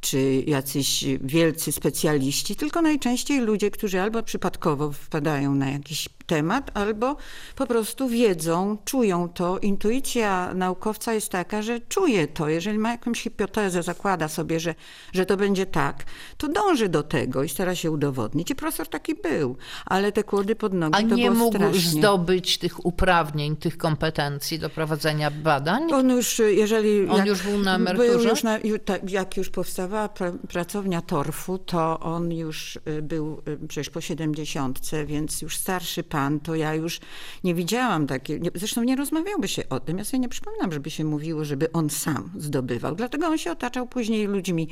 [0.00, 7.16] czy jacyś wielcy specjaliści, tylko najczęściej ludzie, którzy albo przypadkowo wpadają na jakiś temat, albo
[7.56, 9.58] po prostu wiedzą, czują to.
[9.58, 12.48] Intuicja naukowca jest taka, że czuje to.
[12.48, 14.74] Jeżeli ma jakąś hipotezę, zakłada sobie, że,
[15.12, 16.04] że to będzie tak,
[16.36, 18.50] to dąży do tego i stara się udowodnić.
[18.50, 21.80] I profesor taki był, ale te kłody pod nogi A to nie mógł strasznie.
[21.80, 25.92] zdobyć tych uprawnień, tych kompetencji do prowadzenia badań?
[25.92, 27.08] On już, jeżeli...
[27.08, 28.28] On już był na Był emeryturze?
[28.28, 33.68] już na, tak, jak już powstawała pra, pracownia torfu, to on już y, był y,
[33.68, 37.00] przecież po siedemdziesiątce, więc już starszy pan, to ja już
[37.44, 38.40] nie widziałam takiej...
[38.54, 39.98] Zresztą nie rozmawiałby się o tym.
[39.98, 42.94] Ja sobie nie przypominam, żeby się mówiło, żeby on sam zdobywał.
[42.94, 44.68] Dlatego on się otaczał później ludźmi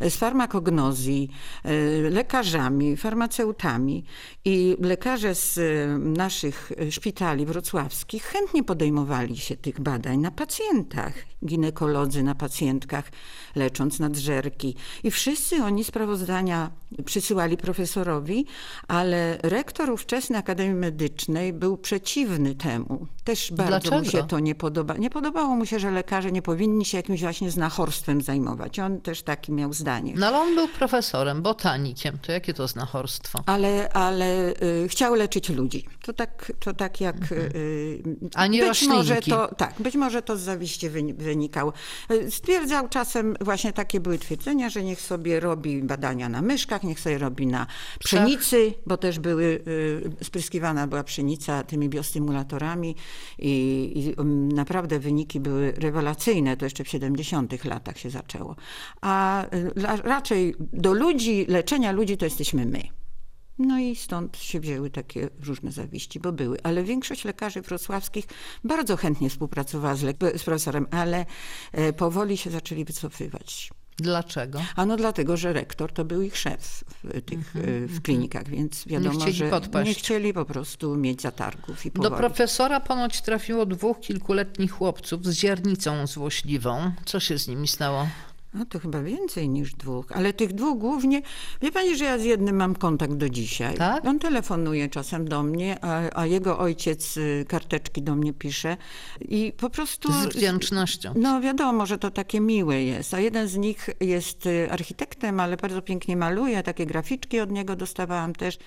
[0.00, 1.30] z farmakognozji,
[1.66, 4.04] y, lekarzami, farmaceutami
[4.44, 12.22] i lekarze z y, naszych szpitali wrocławskich chętnie podejmowali się tych badań na pacjentach, ginekolodzy
[12.22, 13.04] na pacjentkach,
[13.54, 14.74] lecząc nadżerki.
[15.02, 16.70] I wszyscy oni sprawozdania
[17.04, 18.46] przysyłali profesorowi,
[18.88, 23.06] ale rektor ówczesnej Akademii Medycznej był przeciwny temu.
[23.24, 24.10] Też bardzo mu Dlaczego?
[24.10, 24.94] się to nie podoba.
[24.96, 28.78] Nie podobało mu się, że lekarze nie powinni się jakimś właśnie znachorstwem zajmować.
[28.78, 30.14] On też takie miał zdanie.
[30.16, 32.18] No ale on był profesorem, botanikiem.
[32.22, 33.42] To jakie to znachorstwo?
[33.46, 35.84] Ale, ale y, chciał leczyć ludzi.
[36.02, 37.32] To tak, to tak jak.
[37.32, 38.02] Y,
[38.34, 38.96] A nie być roślinki.
[38.96, 41.72] może to Tak, być może to z zawiści wyni- wynikało.
[42.10, 47.00] Y, Stwierdzał czasem, właśnie takie były twierdzenia, że niech sobie robi badania na myszkach, niech
[47.00, 47.66] sobie robi na
[47.98, 52.96] pszenicy, bo też były, y, spryskiwana była pszenica tymi biostymulatorami
[53.38, 53.52] i,
[53.96, 56.56] i um, naprawdę wyniki były rewelacyjne.
[56.56, 58.56] To jeszcze w 70 latach się zaczęło.
[59.00, 59.44] A
[59.76, 63.01] la- raczej do ludzi, leczenia ludzi to jesteśmy my.
[63.66, 66.58] No i stąd się wzięły takie różne zawiści, bo były.
[66.62, 68.26] Ale większość lekarzy wrocławskich
[68.64, 70.00] bardzo chętnie współpracowała z,
[70.40, 71.26] z profesorem, ale
[71.72, 73.70] e, powoli się zaczęli wycofywać.
[73.96, 74.60] Dlaczego?
[74.76, 78.84] A no dlatego, że rektor to był ich szef w, tych, e, w klinikach, więc
[78.86, 79.88] wiadomo, chcieli że podpaść.
[79.88, 82.16] nie chcieli po prostu mieć zatargów i Do powoli.
[82.16, 86.92] profesora ponoć trafiło dwóch kilkuletnich chłopców z ziernicą złośliwą.
[87.04, 88.06] Co się z nimi stało?
[88.54, 91.22] No to chyba więcej niż dwóch, ale tych dwóch głównie,
[91.62, 93.74] wie pani, że ja z jednym mam kontakt do dzisiaj.
[93.74, 94.04] Tak?
[94.04, 98.76] On telefonuje czasem do mnie, a, a jego ojciec y, karteczki do mnie pisze
[99.20, 100.12] i po prostu...
[100.12, 101.14] Z wdzięcznością.
[101.16, 105.56] No wiadomo, że to takie miłe jest, a jeden z nich jest y, architektem, ale
[105.56, 108.58] bardzo pięknie maluje, takie graficzki od niego dostawałam też,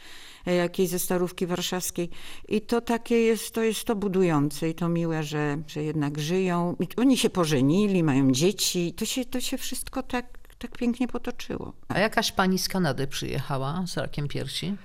[0.52, 2.10] jakiejś ze starówki warszawskiej
[2.48, 6.76] i to takie jest, to jest to budujące i to miłe, że, że jednak żyją.
[6.80, 10.26] I oni się pożenili, mają dzieci, to się, to się wszystko tak,
[10.58, 11.74] tak pięknie potoczyło.
[11.88, 14.76] A jakaś pani z Kanady przyjechała z rakiem piersi?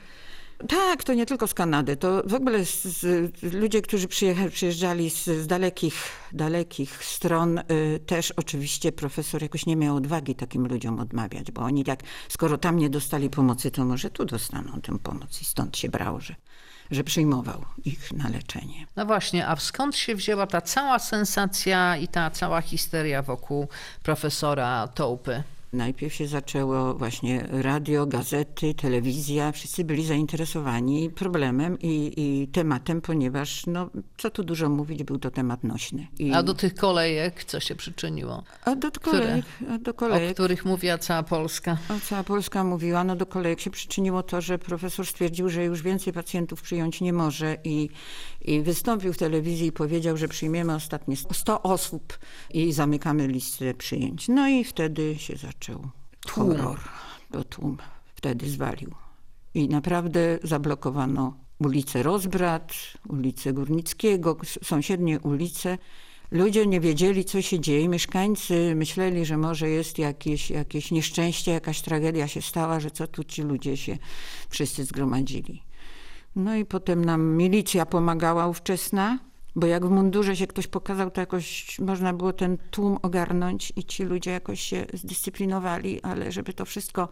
[0.68, 1.96] Tak, to nie tylko z Kanady.
[1.96, 5.94] To w ogóle z, z, ludzie, którzy przyjeżdżali z, z dalekich,
[6.32, 11.84] dalekich stron, y, też oczywiście profesor jakoś nie miał odwagi takim ludziom odmawiać, bo oni
[11.86, 15.88] jak, skoro tam nie dostali pomocy, to może tu dostaną tę pomoc i stąd się
[15.88, 16.34] brało, że,
[16.90, 18.86] że przyjmował ich na leczenie.
[18.96, 23.68] No właśnie, a skąd się wzięła ta cała sensacja i ta cała histeria wokół
[24.02, 25.42] profesora Tołpy?
[25.72, 29.52] Najpierw się zaczęło właśnie radio, gazety, telewizja.
[29.52, 35.30] Wszyscy byli zainteresowani problemem i, i tematem, ponieważ, no, co tu dużo mówić, był to
[35.30, 36.06] temat nośny.
[36.18, 38.42] I, A do tych kolejek co się przyczyniło?
[38.64, 41.78] a do kolejek, a do O kolejek których mówiła cała Polska.
[41.88, 45.82] O, cała Polska mówiła, no do kolejek się przyczyniło to, że profesor stwierdził, że już
[45.82, 47.88] więcej pacjentów przyjąć nie może i,
[48.42, 52.18] i wystąpił w telewizji i powiedział, że przyjmiemy ostatnie 100 osób
[52.50, 54.28] i zamykamy listę przyjęć.
[54.28, 55.90] No i wtedy się zaczął
[56.26, 56.56] Tłum.
[56.56, 56.78] horror.
[57.32, 57.76] To tłum
[58.14, 58.94] wtedy zwalił.
[59.54, 62.72] I naprawdę zablokowano ulicę Rozbrat,
[63.08, 65.78] ulicę Górnickiego, sąsiednie ulice.
[66.30, 67.88] Ludzie nie wiedzieli, co się dzieje.
[67.88, 73.24] Mieszkańcy myśleli, że może jest jakieś, jakieś nieszczęście, jakaś tragedia się stała, że co tu
[73.24, 73.98] ci ludzie się
[74.48, 75.62] wszyscy zgromadzili.
[76.36, 79.18] No i potem nam milicja pomagała ówczesna,
[79.56, 83.84] bo jak w mundurze się ktoś pokazał, to jakoś można było ten tłum ogarnąć i
[83.84, 87.08] ci ludzie jakoś się zdyscyplinowali, ale żeby to wszystko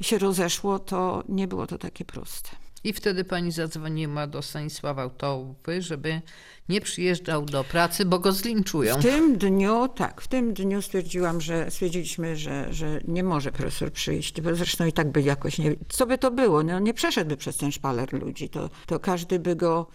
[0.00, 2.50] się rozeszło, to nie było to takie proste.
[2.84, 6.20] I wtedy pani zadzwoniła do Stanisława Tołpy, żeby
[6.68, 8.96] nie przyjeżdżał do pracy, bo go zlinczują.
[8.96, 13.92] W tym dniu, tak, w tym dniu stwierdziłam, że stwierdziliśmy, że, że nie może profesor
[13.92, 17.36] przyjść, bo zresztą i tak by jakoś nie, co by to było, no nie przeszedłby
[17.36, 19.86] przez ten szpaler ludzi, to, to każdy by go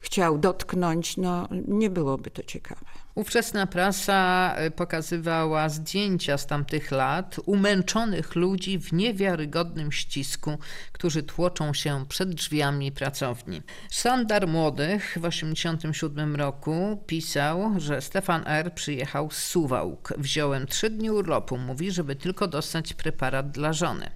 [0.00, 2.80] chciał dotknąć, no nie byłoby to ciekawe.
[3.20, 10.58] Ówczesna prasa y, pokazywała zdjęcia z tamtych lat umęczonych ludzi w niewiarygodnym ścisku,
[10.92, 13.62] którzy tłoczą się przed drzwiami pracowni.
[13.90, 18.74] Sztandar Młodych w 1987 roku pisał, że Stefan R.
[18.74, 20.12] przyjechał z Suwałk.
[20.18, 24.10] Wziąłem trzy dni urlopu, mówi, żeby tylko dostać preparat dla żony.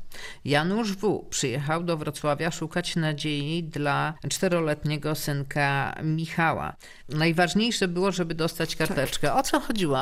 [0.45, 1.27] Janusz W.
[1.31, 6.77] przyjechał do Wrocławia szukać nadziei dla czteroletniego synka Michała.
[7.09, 9.35] Najważniejsze było, żeby dostać karteczkę.
[9.35, 9.99] O co chodziło?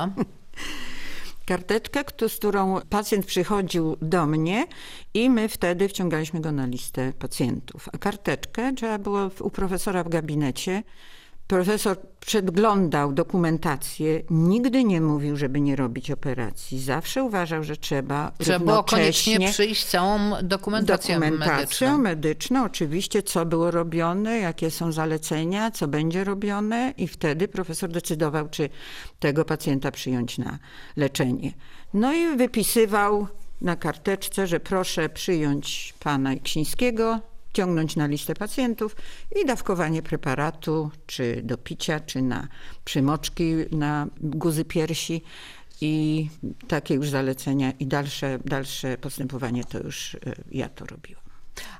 [1.46, 4.66] karteczkę, z którą pacjent przychodził do mnie
[5.14, 7.88] i my wtedy wciągaliśmy go na listę pacjentów.
[7.92, 10.82] A karteczkę trzeba było u profesora w gabinecie.
[11.52, 16.80] Profesor przeglądał dokumentację, nigdy nie mówił, żeby nie robić operacji.
[16.80, 21.98] Zawsze uważał, że trzeba Trzeba było koniecznie przyjść całą dokumentacją dokumentacją medyczną.
[21.98, 28.48] medyczną, oczywiście, co było robione, jakie są zalecenia, co będzie robione i wtedy profesor decydował,
[28.48, 28.68] czy
[29.18, 30.58] tego pacjenta przyjąć na
[30.96, 31.52] leczenie.
[31.94, 33.26] No i wypisywał
[33.60, 37.20] na karteczce, że proszę przyjąć pana Ksińskiego,
[37.52, 38.96] ciągnąć na listę pacjentów
[39.42, 42.48] i dawkowanie preparatu, czy do picia, czy na
[42.84, 45.22] przymoczki, na guzy piersi.
[45.80, 46.28] I
[46.68, 50.18] takie już zalecenia i dalsze, dalsze postępowanie to już e,
[50.50, 51.22] ja to robiłam.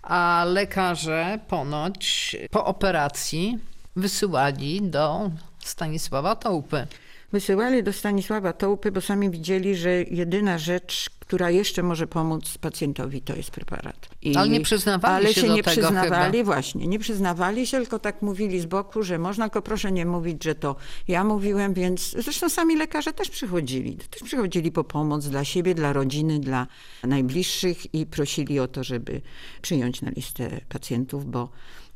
[0.03, 3.59] A lekarze ponoć po operacji
[3.97, 6.87] wysyłali do Stanisława Tołpy.
[7.33, 13.23] Wysyłali do Stanisława Tołpy, bo sami widzieli, że jedyna rzecz, która jeszcze może pomóc pacjentowi,
[13.23, 14.09] to jest preparat.
[14.23, 16.45] I, Ale nie przyznawali ale się się do nie tego przyznawali, chyba.
[16.45, 20.45] właśnie, nie przyznawali się, tylko tak mówili z boku, że można, tylko proszę nie mówić,
[20.45, 20.77] że to
[21.09, 25.93] ja mówiłem, więc zresztą sami lekarze też przychodzili, też przychodzili po pomoc dla siebie, dla
[25.93, 26.67] rodziny, dla
[27.05, 29.21] najbliższych i prosili o to, żeby
[29.63, 31.49] przyjąć na listę pacjentów, bo,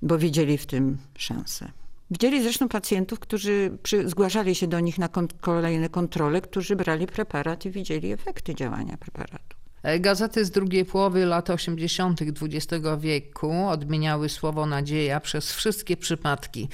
[0.02, 1.72] bo widzieli w tym szansę.
[2.10, 5.08] Widzieli zresztą pacjentów, którzy przy, zgłaszali się do nich na
[5.40, 9.56] kolejne kontrole, którzy brali preparat i widzieli efekty działania preparatu.
[10.00, 12.20] Gazety z drugiej połowy lat 80.
[12.22, 16.68] XX wieku odmieniały słowo nadzieja przez wszystkie przypadki.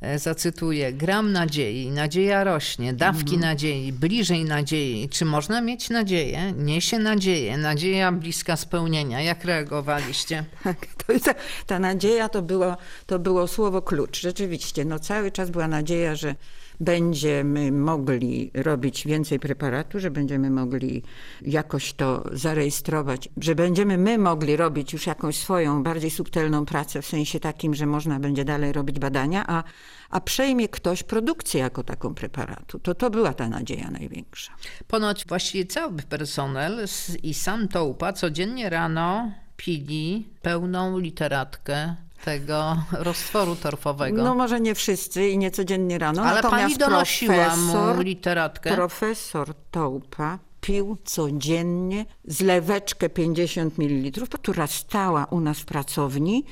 [0.00, 5.08] E, Zacytuję: Gram nadziei, nadzieja rośnie, dawki nadziei, bliżej nadziei.
[5.08, 6.52] Czy można mieć nadzieję?
[6.52, 9.20] Niesie nadzieję, nadzieja bliska spełnienia.
[9.20, 10.44] Jak reagowaliście?
[10.64, 11.32] Tak, to
[11.66, 12.76] ta nadzieja to było,
[13.06, 14.20] to było słowo klucz.
[14.20, 16.34] Rzeczywiście, no cały czas była nadzieja, że
[16.80, 21.02] będziemy mogli robić więcej preparatu, że będziemy mogli
[21.42, 27.06] jakoś to zarejestrować, że będziemy my mogli robić już jakąś swoją bardziej subtelną pracę w
[27.06, 29.64] sensie takim, że można będzie dalej robić badania, a,
[30.10, 32.78] a przejmie ktoś produkcję jako taką preparatu.
[32.78, 34.52] To to była ta nadzieja największa.
[34.88, 36.86] Ponoć właściwie cały personel
[37.22, 44.22] i sam Tołpa codziennie rano pili pełną literatkę tego roztworu torfowego.
[44.22, 48.74] No może nie wszyscy i nie codziennie rano, Ale natomiast pani donosiła profesor, mu literatkę?
[48.74, 56.44] Profesor Tołpa pił codziennie zleweczkę 50 ml, która stała u nas w pracowni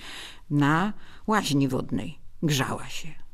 [0.51, 0.93] na
[1.27, 2.19] łaźni wodnej.
[2.43, 3.28] Grzała się.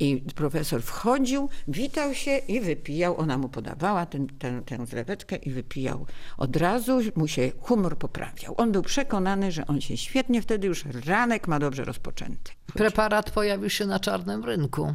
[0.00, 3.20] I profesor wchodził, witał się i wypijał.
[3.20, 6.06] Ona mu podawała ten, tę, tę zleweczkę i wypijał.
[6.36, 8.54] Od razu mu się humor poprawiał.
[8.56, 12.52] On był przekonany, że on się świetnie, wtedy już ranek ma dobrze rozpoczęty.
[12.74, 14.94] Preparat pojawił się na czarnym rynku.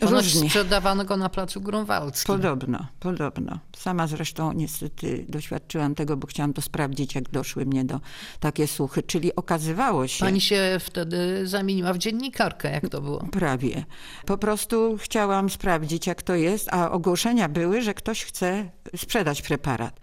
[0.00, 0.48] Ponoć Różnie.
[0.50, 2.34] sprzedawano go na placu Grunwaldzkim.
[2.34, 3.58] Podobno, podobno.
[3.76, 8.00] Sama zresztą niestety doświadczyłam tego, bo chciałam to sprawdzić, jak doszły mnie do
[8.40, 9.02] takie słuchy.
[9.02, 10.24] Czyli okazywało się...
[10.24, 13.26] Pani się wtedy zamieniła w dziennikarkę, jak to było?
[13.32, 13.84] Prawie.
[14.26, 20.00] Po prostu chciałam sprawdzić, jak to jest, a ogłoszenia były, że ktoś chce sprzedać preparat.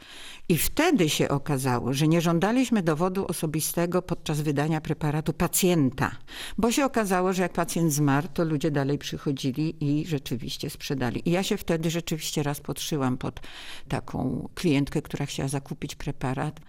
[0.49, 6.11] I wtedy się okazało, że nie żądaliśmy dowodu osobistego podczas wydania preparatu pacjenta,
[6.57, 11.29] bo się okazało, że jak pacjent zmarł, to ludzie dalej przychodzili i rzeczywiście sprzedali.
[11.29, 13.39] I ja się wtedy rzeczywiście raz podszyłam pod
[13.87, 16.59] taką klientkę, która chciała zakupić preparat.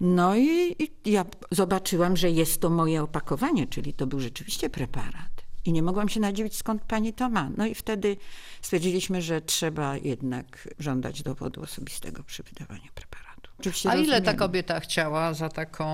[0.00, 5.44] No i, i ja zobaczyłam, że jest to moje opakowanie, czyli to był rzeczywiście preparat.
[5.64, 7.50] I nie mogłam się nadziwić, skąd pani to ma.
[7.56, 8.16] No i wtedy
[8.62, 13.50] stwierdziliśmy, że trzeba jednak żądać dowodu osobistego przy wydawaniu preparatu.
[13.58, 15.86] Oczywiście A ile ta kobieta chciała za taką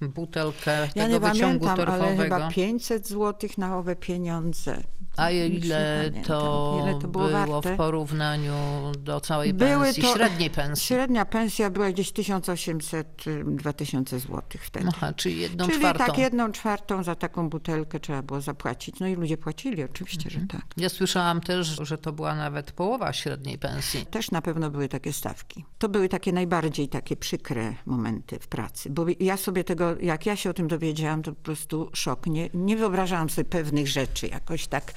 [0.00, 2.34] butelkę Ja tego wyciągu pamiętam, ale torfowego?
[2.36, 4.82] chyba 500 zł na owe pieniądze.
[5.16, 8.52] A ile to, ile to było, było, w porównaniu
[8.98, 10.86] do całej Były pensji, to- średniej pensji?
[10.86, 14.86] Średnia pensja była gdzieś 1800-2000 zł wtedy.
[14.88, 16.04] Aha, czyli jedną Czyli czwartą.
[16.06, 19.00] tak jedną czwartą za taką butelkę trzeba było zapłacić.
[19.00, 20.48] No i ludzie płacili, oczywiście, Mhm.
[20.52, 20.66] że tak.
[20.76, 24.06] Ja słyszałam też, że to była nawet połowa średniej pensji.
[24.06, 25.64] Też na pewno były takie stawki.
[25.78, 30.36] To były takie najbardziej takie przykre momenty w pracy, bo ja sobie tego, jak ja
[30.36, 32.26] się o tym dowiedziałam, to po prostu szok.
[32.26, 34.92] Nie, nie wyobrażałam sobie pewnych rzeczy jakoś tak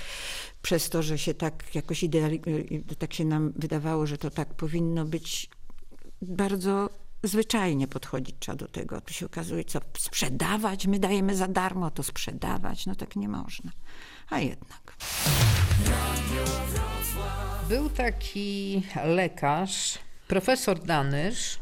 [0.62, 2.42] przez to, że się tak jakoś ideali,
[3.00, 5.50] tak się nam wydawało, że to tak powinno być
[6.22, 6.90] bardzo
[7.24, 9.02] zwyczajnie podchodzić trzeba do tego.
[9.02, 13.72] Tu się okazuje, co sprzedawać, my dajemy za darmo, to sprzedawać, no tak nie można.
[14.30, 14.98] A jednak.
[17.70, 21.60] Był taki lekarz, profesor Danysz,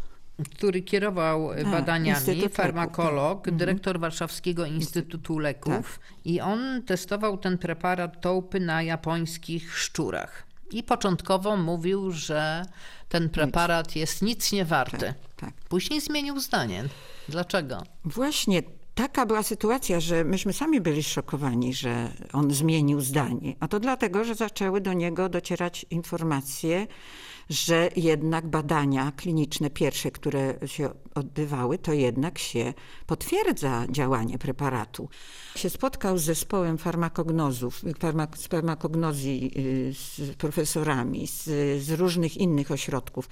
[0.56, 3.48] który kierował badaniami, Instytut Leków, farmakolog, tak.
[3.48, 3.58] Mhm.
[3.58, 10.44] dyrektor Warszawskiego Instytutu Leków i on testował ten preparat tołpy na japońskich szczurach.
[10.72, 12.66] I początkowo mówił, że
[13.10, 15.14] ten preparat jest nic nie warty.
[15.36, 15.54] tak.
[15.70, 16.84] Później zmienił zdanie.
[17.30, 17.84] Dlaczego?
[18.06, 18.64] Właśnie
[18.96, 23.56] taka była sytuacja, że myśmy sami byli szokowani, że on zmienił zdanie.
[23.60, 26.88] A to dlatego, że zaczęły do niego docierać informacje,
[27.52, 32.74] że jednak badania kliniczne pierwsze, które się odbywały, to jednak się
[33.06, 35.10] potwierdza działanie preparatu.
[35.56, 41.44] Się spotkał z zespołem farmakognozów, farmak, z farmakognozji y, z profesorami z,
[41.84, 43.30] z różnych innych ośrodków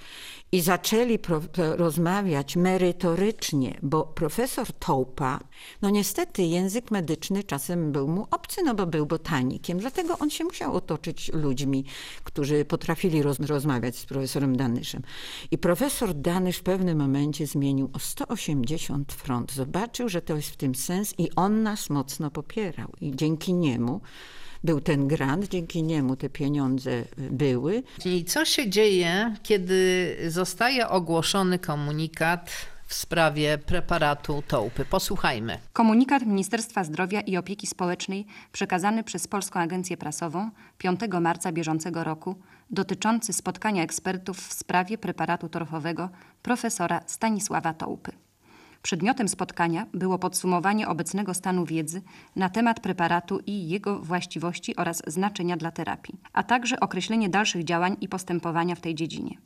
[0.52, 1.18] i zaczęli
[1.56, 5.40] rozmawiać merytorycznie, bo profesor Tołpa,
[5.82, 10.44] no niestety język medyczny czasem był mu obcy, no bo był botanikiem, dlatego on się
[10.44, 11.84] musiał otoczyć ludźmi,
[12.24, 15.02] którzy potrafili roz, rozmawiać profesorem Danyszem.
[15.50, 19.52] I profesor Danysz w pewnym momencie zmienił o 180 front.
[19.52, 22.92] Zobaczył, że to jest w tym sens i on nas mocno popierał.
[23.00, 24.00] I dzięki niemu
[24.64, 27.82] był ten grant, dzięki niemu te pieniądze y, były.
[28.04, 32.50] I co się dzieje, kiedy zostaje ogłoszony komunikat
[32.86, 34.84] w sprawie preparatu Tołpy?
[34.84, 35.58] Posłuchajmy.
[35.72, 42.34] Komunikat Ministerstwa Zdrowia i Opieki Społecznej przekazany przez Polską Agencję Prasową 5 marca bieżącego roku
[42.70, 46.08] dotyczący spotkania ekspertów w sprawie preparatu torfowego
[46.42, 48.12] profesora Stanisława Tołpy.
[48.82, 52.02] Przedmiotem spotkania było podsumowanie obecnego stanu wiedzy
[52.36, 57.96] na temat preparatu i jego właściwości oraz znaczenia dla terapii, a także określenie dalszych działań
[58.00, 59.38] i postępowania w tej dziedzinie.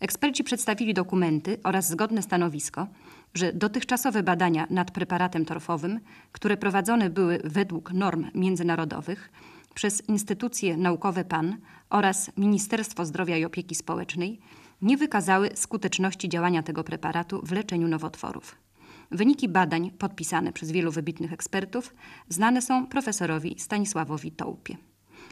[0.00, 2.86] Eksperci przedstawili dokumenty oraz zgodne stanowisko,
[3.34, 6.00] że dotychczasowe badania nad preparatem torfowym,
[6.32, 9.30] które prowadzone były według norm międzynarodowych
[9.74, 11.56] przez instytucje naukowe PAN
[11.90, 14.40] oraz Ministerstwo Zdrowia i Opieki Społecznej,
[14.82, 18.56] nie wykazały skuteczności działania tego preparatu w leczeniu nowotworów.
[19.10, 21.94] Wyniki badań podpisane przez wielu wybitnych ekspertów
[22.28, 24.76] znane są profesorowi Stanisławowi Tołpie.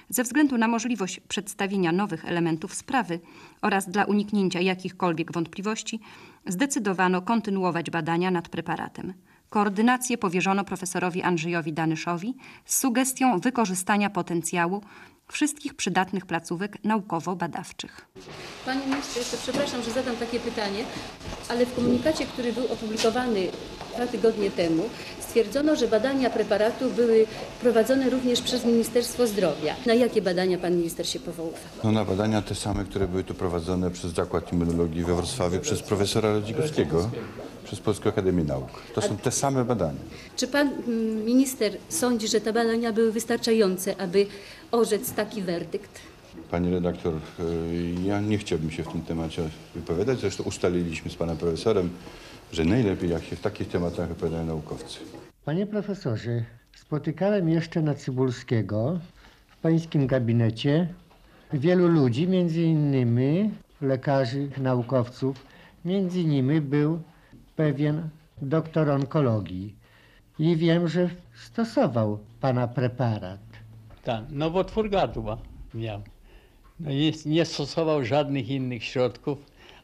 [0.09, 3.21] Ze względu na możliwość przedstawienia nowych elementów sprawy
[3.63, 6.01] oraz dla uniknięcia jakichkolwiek wątpliwości,
[6.47, 9.15] zdecydowano kontynuować badania nad preparatem.
[9.53, 12.35] Koordynację powierzono profesorowi Andrzejowi Danyszowi
[12.65, 14.83] z sugestią wykorzystania potencjału
[15.29, 18.09] wszystkich przydatnych placówek naukowo-badawczych.
[18.67, 20.85] Panie ministrze, jeszcze przepraszam, że zadam takie pytanie,
[21.49, 23.49] ale w komunikacie, który był opublikowany
[23.95, 24.83] dwa tygodnie temu,
[25.21, 27.27] stwierdzono, że badania preparatu były
[27.61, 29.75] prowadzone również przez Ministerstwo Zdrowia.
[29.87, 31.61] Na jakie badania pan minister się powoływał?
[31.85, 35.83] No na badania te same, które były tu prowadzone przez Zakład Immunologii we Wrocławiu, przez
[35.83, 37.11] profesora Rodzikowskiego,
[37.73, 38.83] przez Polską Akademię Nauk.
[38.95, 40.01] To są te same badania.
[40.37, 44.27] Czy pan mm, minister sądzi, że te badania były wystarczające, aby
[44.73, 46.01] orzec taki werdykt?
[46.51, 49.43] Pani redaktor, y, ja nie chciałbym się w tym temacie
[49.75, 50.21] wypowiadać.
[50.21, 51.91] Zresztą ustaliliśmy z panem profesorem,
[52.53, 54.99] że najlepiej jak się w takich tematach wypowiadają naukowcy.
[55.45, 56.45] Panie profesorze,
[56.77, 58.99] spotykałem jeszcze na Cybulskiego
[59.49, 60.89] w pańskim gabinecie
[61.53, 63.51] wielu ludzi, między innymi
[63.81, 65.47] lekarzy, naukowców.
[65.85, 66.99] Między innymi był
[67.63, 68.09] pewien
[68.43, 69.75] doktor onkologii
[70.39, 73.41] i wiem, że stosował pana preparat.
[74.05, 75.39] Tak, nowotwór gardła
[75.75, 76.01] miał.
[76.81, 79.39] No i nie stosował żadnych innych środków,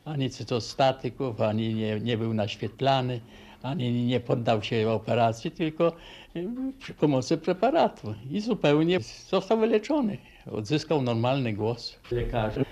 [0.05, 3.21] ani cytostatyków, ani nie, nie był naświetlany,
[3.63, 5.93] ani nie poddał się operacji, tylko
[6.37, 6.49] y,
[6.79, 8.15] przy pomocy preparatu.
[8.31, 8.99] I zupełnie
[9.29, 10.19] został wyleczony.
[10.51, 11.99] Odzyskał normalny głos.
[12.11, 12.65] Lekarze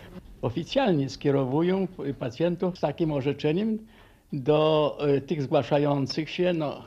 [0.43, 1.89] oficjalnie skierowują
[2.19, 3.79] pacjentów z takim orzeczeniem
[4.33, 6.85] do y, tych zgłaszających się, no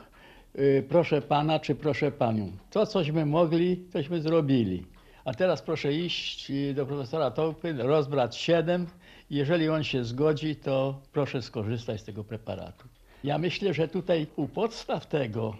[0.58, 2.52] y, proszę pana czy proszę panią.
[2.70, 4.86] To, cośmy mogli, tośmy zrobili.
[5.24, 8.86] A teraz proszę iść y, do profesora Tołpy, rozbrać 7.
[9.30, 12.88] Jeżeli on się zgodzi, to proszę skorzystać z tego preparatu.
[13.24, 15.56] Ja myślę, że tutaj u podstaw tego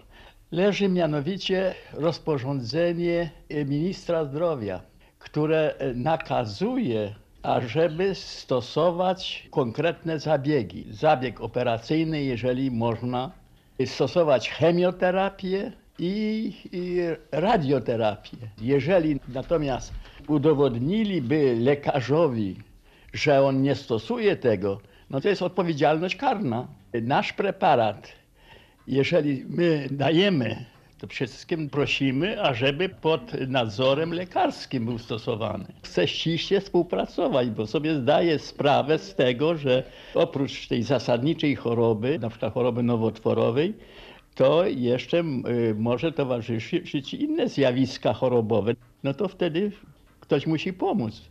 [0.51, 3.29] leży mianowicie rozporządzenie
[3.65, 4.81] ministra zdrowia,
[5.19, 10.85] które nakazuje ażeby stosować konkretne zabiegi.
[10.89, 13.31] Zabieg operacyjny, jeżeli można,
[13.85, 16.99] stosować chemioterapię i, i
[17.31, 18.37] radioterapię.
[18.61, 19.93] Jeżeli natomiast
[20.27, 22.55] udowodniliby lekarzowi,
[23.13, 26.67] że on nie stosuje tego, no to jest odpowiedzialność karna.
[27.01, 28.11] Nasz preparat,
[28.87, 30.65] jeżeli my dajemy
[31.01, 35.65] to przede wszystkim prosimy, ażeby pod nadzorem lekarskim był stosowany.
[35.83, 39.83] Chcę ściśle współpracować, bo sobie zdaję sprawę z tego, że
[40.13, 43.73] oprócz tej zasadniczej choroby, na przykład choroby nowotworowej,
[44.35, 48.73] to jeszcze y, może towarzyszyć inne zjawiska chorobowe.
[49.03, 49.71] No to wtedy
[50.19, 51.21] ktoś musi pomóc.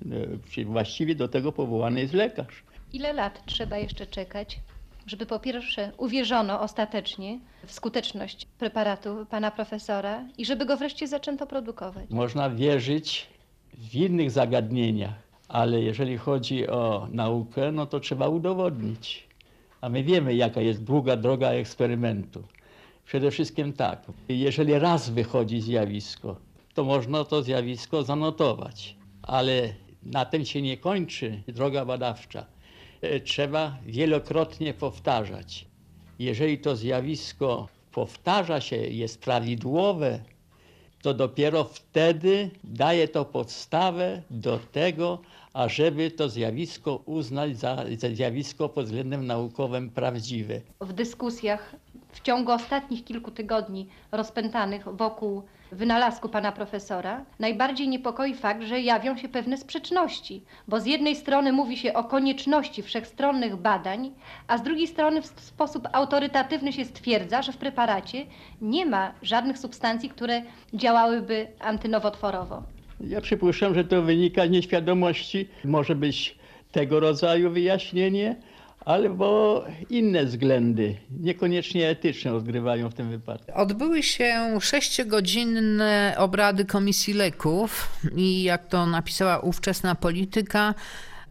[0.59, 2.63] Y, właściwie do tego powołany jest lekarz.
[2.93, 4.61] Ile lat trzeba jeszcze czekać,
[5.11, 11.47] żeby po pierwsze uwierzono ostatecznie w skuteczność preparatu pana profesora i żeby go wreszcie zaczęto
[11.47, 12.11] produkować?
[12.11, 13.27] Można wierzyć
[13.75, 15.15] w innych zagadnieniach,
[15.49, 19.29] ale jeżeli chodzi o naukę, no to trzeba udowodnić.
[19.81, 22.43] A my wiemy, jaka jest długa droga eksperymentu.
[23.05, 26.37] Przede wszystkim tak, jeżeli raz wychodzi zjawisko,
[26.75, 32.47] to można to zjawisko zanotować, ale na tym się nie kończy droga badawcza.
[33.03, 35.67] E, trzeba wielokrotnie powtarzać.
[36.19, 40.21] Jeżeli to zjawisko powtarza się, jest prawidłowe,
[41.03, 45.19] to dopiero wtedy daje to podstawę do tego,
[45.53, 50.61] ażeby to zjawisko uznać za, za zjawisko pod względem naukowym prawdziwe.
[50.81, 51.77] W dyskusjach
[52.13, 55.43] w ciągu ostatnich kilku tygodni rozpętanych wokół
[55.73, 61.53] wynalazku pana profesora, najbardziej niepokoi fakt, że jawią się pewne sprzeczności, bo z jednej strony
[61.53, 64.11] mówi się o konieczności wszechstronnych badań,
[64.49, 68.27] a z drugiej strony w sposób autorytatywny się stwierdza, że w preparacie
[68.61, 70.43] nie ma żadnych substancji, które
[70.75, 72.63] działałyby antynowotworowo.
[73.01, 75.49] Ja przypuszczam, że to wynika z nieświadomości.
[75.65, 76.39] Może być
[76.73, 78.37] tego rodzaju wyjaśnienie,
[78.85, 83.53] albo inne względy, niekoniecznie etyczne, odgrywają w tym wypadku.
[83.55, 90.75] Odbyły się sześciogodzinne obrady Komisji Leków i jak to napisała ówczesna polityka,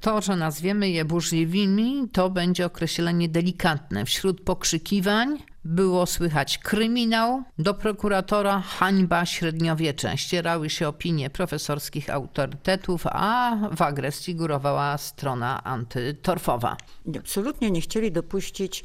[0.01, 4.05] to, że nazwiemy je burzliwymi, to będzie określenie delikatne.
[4.05, 10.17] Wśród pokrzykiwań było słychać kryminał, do prokuratora hańba średniowiecze.
[10.17, 16.77] Ścierały się opinie profesorskich autorytetów, a w agresji górowała strona antytorfowa.
[17.19, 18.83] Absolutnie nie chcieli dopuścić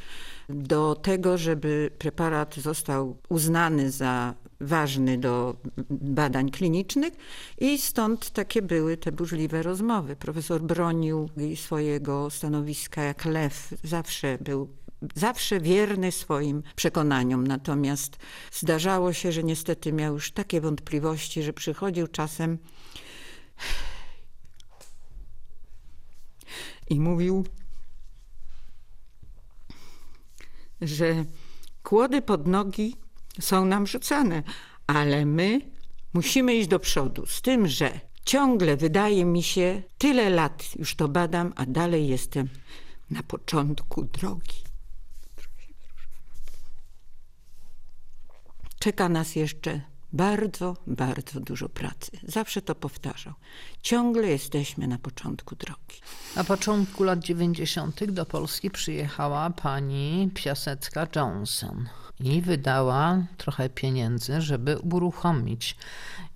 [0.49, 5.57] do tego, żeby preparat został uznany za ważny do
[5.91, 7.15] badań klinicznych
[7.59, 10.17] i stąd takie były te burzliwe rozmowy.
[10.17, 14.69] Profesor bronił swojego stanowiska jak lew, zawsze był
[15.15, 17.47] zawsze wierny swoim przekonaniom.
[17.47, 18.17] Natomiast
[18.53, 22.59] zdarzało się, że niestety miał już takie wątpliwości, że przychodził czasem
[26.91, 27.47] i mówił,
[30.81, 31.25] że
[31.83, 32.97] kłody pod nogi
[33.41, 34.43] są nam rzucane,
[34.87, 35.61] ale my
[36.15, 37.27] musimy iść do przodu.
[37.27, 42.49] Z tym, że ciągle wydaje mi się, tyle lat już to badam, a dalej jestem
[43.11, 44.74] na początku drogi.
[48.85, 49.81] Czeka nas jeszcze
[50.13, 52.11] bardzo, bardzo dużo pracy.
[52.23, 53.33] Zawsze to powtarzał.
[53.83, 56.01] Ciągle jesteśmy na początku drogi.
[56.37, 58.05] Na początku lat 90.
[58.05, 61.89] do Polski przyjechała pani Piasecka Johnson
[62.21, 65.77] i wydała trochę pieniędzy, żeby uruchomić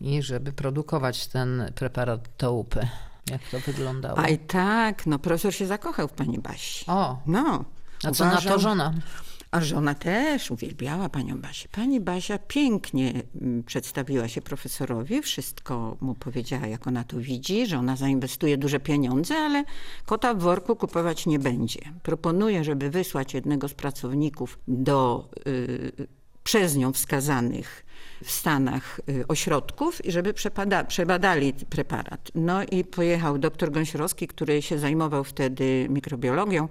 [0.01, 2.89] i żeby produkować ten preparat tołpy.
[3.31, 4.19] Jak to wyglądało?
[4.19, 6.85] Aj tak, no profesor się zakochał w pani Basi.
[6.87, 7.65] O, no.
[8.05, 8.95] A co na to żona?
[9.51, 11.69] A żona też uwielbiała panią Basię.
[11.73, 17.79] Pani Basia pięknie mm, przedstawiła się profesorowi, wszystko mu powiedziała, jak ona to widzi, że
[17.79, 19.65] ona zainwestuje duże pieniądze, ale
[20.07, 21.81] kota w worku kupować nie będzie.
[22.03, 26.07] Proponuje, żeby wysłać jednego z pracowników do y,
[26.45, 27.85] przez nią wskazanych
[28.25, 32.31] w Stanach y, ośrodków i żeby przepada, przebadali preparat.
[32.35, 36.69] No i pojechał doktor Gąsiorowski, który się zajmował wtedy mikrobiologią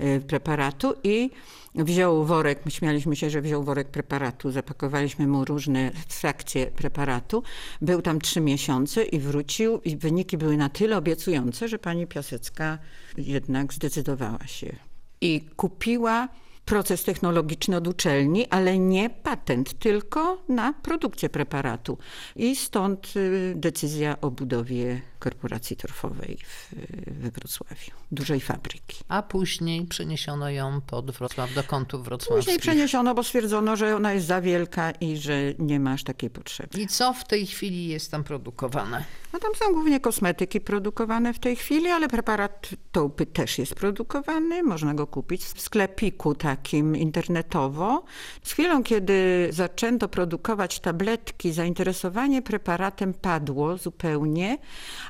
[0.00, 1.30] y, preparatu i
[1.74, 7.42] wziął worek, śmialiśmy się, że wziął worek preparatu, zapakowaliśmy mu różne frakcje preparatu.
[7.82, 12.78] Był tam trzy miesiące i wrócił i wyniki były na tyle obiecujące, że pani Piasecka
[13.16, 14.76] jednak zdecydowała się
[15.20, 16.28] i kupiła
[16.64, 21.98] proces technologiczny od uczelni, ale nie patent, tylko na produkcję preparatu.
[22.36, 26.74] I stąd y, decyzja o budowie korporacji torfowej w,
[27.06, 29.04] we Wrocławiu, dużej fabryki.
[29.08, 32.36] A później przeniesiono ją pod Wrocław, do kątów wrocławskich.
[32.36, 36.30] Później przeniesiono, bo stwierdzono, że ona jest za wielka i że nie ma aż takiej
[36.30, 36.80] potrzeby.
[36.80, 39.04] I co w tej chwili jest tam produkowane?
[39.32, 44.62] No tam są głównie kosmetyki produkowane w tej chwili, ale preparat tołpy też jest produkowany.
[44.62, 48.04] Można go kupić w sklepiku takim internetowo.
[48.42, 54.58] Z chwilą, kiedy zaczęto produkować tabletki, zainteresowanie preparatem padło zupełnie,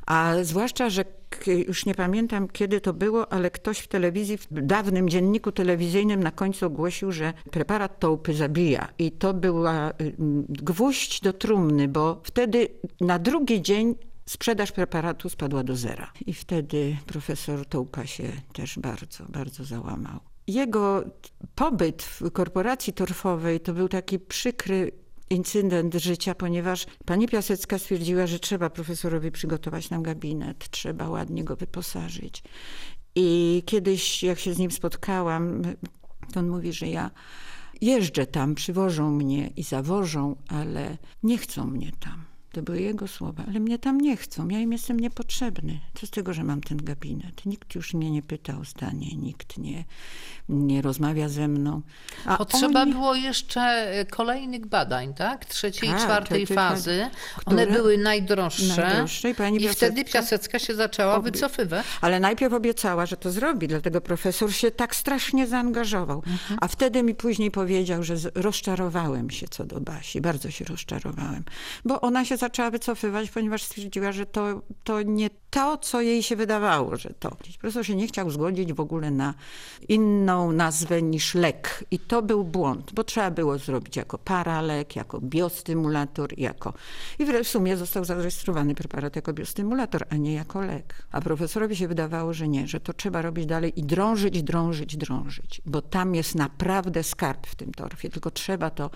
[0.06, 1.04] a zwłaszcza, że
[1.66, 6.30] już nie pamiętam kiedy to było, ale ktoś w telewizji, w dawnym dzienniku telewizyjnym na
[6.30, 8.88] końcu ogłosił, że preparat tołpy zabija.
[8.98, 9.92] I to była
[10.48, 12.68] gwóźdź do trumny, bo wtedy
[13.00, 13.94] na drugi dzień
[14.26, 16.12] sprzedaż preparatu spadła do zera.
[16.26, 20.33] I wtedy profesor Tołpa się też bardzo, bardzo załamał.
[20.46, 21.04] Jego
[21.54, 24.92] pobyt w korporacji torfowej to był taki przykry
[25.30, 31.56] incydent życia, ponieważ pani Piasecka stwierdziła, że trzeba profesorowi przygotować nam gabinet, trzeba ładnie go
[31.56, 32.42] wyposażyć.
[33.14, 35.62] I kiedyś, jak się z nim spotkałam,
[36.32, 37.10] to on mówi, że ja
[37.80, 42.33] jeżdżę tam, przywożą mnie i zawożą, ale nie chcą mnie tam.
[42.54, 45.80] To były jego słowa, ale mnie tam nie chcą, ja im jestem niepotrzebny.
[45.94, 47.46] Co z tego, że mam ten gabinet?
[47.46, 49.84] Nikt już mnie nie pyta o zdanie, nikt nie,
[50.48, 51.82] nie rozmawia ze mną.
[52.24, 52.92] A Potrzeba oni...
[52.92, 55.44] było jeszcze e, kolejnych badań, tak?
[55.44, 57.10] Trzeciej i czwartej fazy.
[57.46, 58.76] One były najdroższe.
[58.76, 59.86] najdroższe i, pani i Piasecka...
[59.86, 61.30] wtedy Piasecka się zaczęła Obie...
[61.30, 61.86] wycofywać.
[62.00, 66.22] Ale najpierw obiecała, że to zrobi, dlatego profesor się tak strasznie zaangażował.
[66.26, 66.58] Mhm.
[66.60, 71.44] A wtedy mi później powiedział, że rozczarowałem się co do Basi, bardzo się rozczarowałem,
[71.84, 76.36] bo ona się zaczęła wycofywać, ponieważ stwierdziła, że to, to nie to, co jej się
[76.36, 77.36] wydawało, że to.
[77.60, 79.34] Profesor się nie chciał zgodzić w ogóle na
[79.88, 81.84] inną nazwę niż lek.
[81.90, 86.72] I to był błąd, bo trzeba było zrobić jako paralek, jako biostymulator, jako...
[87.18, 91.06] I w sumie został zarejestrowany preparat jako biostymulator, a nie jako lek.
[91.12, 95.62] A profesorowi się wydawało, że nie, że to trzeba robić dalej i drążyć, drążyć, drążyć,
[95.66, 98.90] bo tam jest naprawdę skarb w tym torfie, tylko trzeba to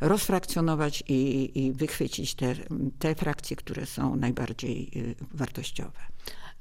[0.00, 2.54] rozfrakcjonować i, i wychwycić te,
[2.98, 6.13] te frakcje, które są najbardziej y, wartościowe.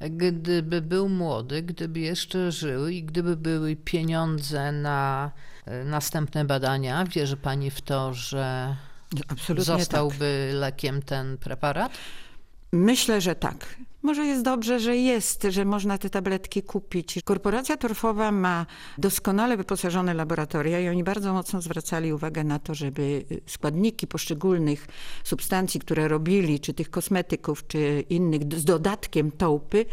[0.09, 5.31] Gdyby był młody, gdyby jeszcze żył i gdyby były pieniądze na
[5.67, 8.75] y, następne badania, wierzy pani w to, że
[9.27, 11.91] Absolutnie zostałby lekiem ten preparat?
[12.71, 13.75] Myślę, że tak.
[14.03, 17.19] Może jest dobrze, że jest, że można te tabletki kupić.
[17.25, 18.65] Korporacja torfowa ma
[18.97, 24.87] doskonale wyposażone laboratoria i oni bardzo mocno zwracali uwagę na to, żeby składniki poszczególnych
[25.23, 29.85] substancji, które robili, czy tych kosmetyków, czy innych z dodatkiem tołpy,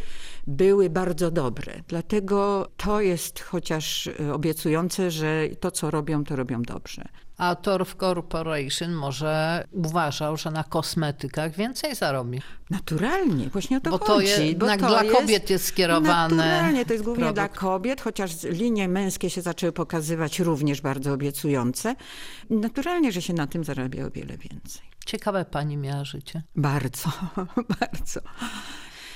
[0.47, 1.83] były bardzo dobre.
[1.89, 7.09] Dlatego to jest chociaż obiecujące, że to, co robią, to robią dobrze.
[7.41, 12.41] A Torf Corporation może uważał, że na kosmetykach więcej zarobi.
[12.71, 14.09] Naturalnie, właśnie o to bo chodzi.
[14.35, 16.37] To jest, bo to dla jest, kobiet jest skierowane.
[16.37, 17.53] Naturalnie, to jest głównie produkt.
[17.53, 21.97] dla kobiet, chociaż linie męskie się zaczęły pokazywać również bardzo obiecujące.
[22.51, 24.83] Naturalnie, że się na tym zarabia o wiele więcej.
[25.07, 26.43] Ciekawe pani miała życie.
[26.57, 27.09] Bardzo,
[27.81, 28.21] bardzo.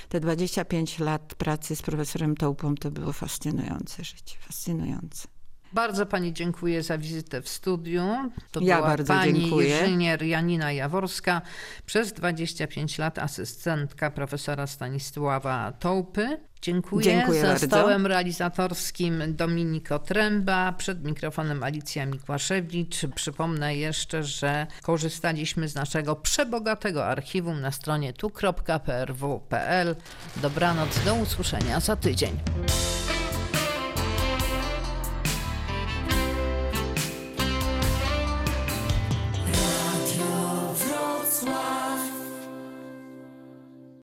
[0.09, 5.34] Te 25 lat pracy z profesorem Tołpą to było fascynujące życie, fascynujące.
[5.75, 8.03] Bardzo pani dziękuję za wizytę w studiu.
[8.51, 9.79] To ja była bardzo pani dziękuję.
[9.79, 11.41] inżynier Janina Jaworska,
[11.85, 16.37] przez 25 lat asystentka profesora Stanisława Tołpy.
[16.61, 17.03] Dziękuję.
[17.03, 17.67] Dziękuję za bardzo.
[17.67, 23.05] stołem realizatorskim Dominiko Tręba, przed mikrofonem Alicja Mikłaszewicz.
[23.15, 29.95] Przypomnę jeszcze, że korzystaliśmy z naszego przebogatego archiwum na stronie tu.prw.pl.
[30.35, 32.39] Dobranoc, do usłyszenia za tydzień.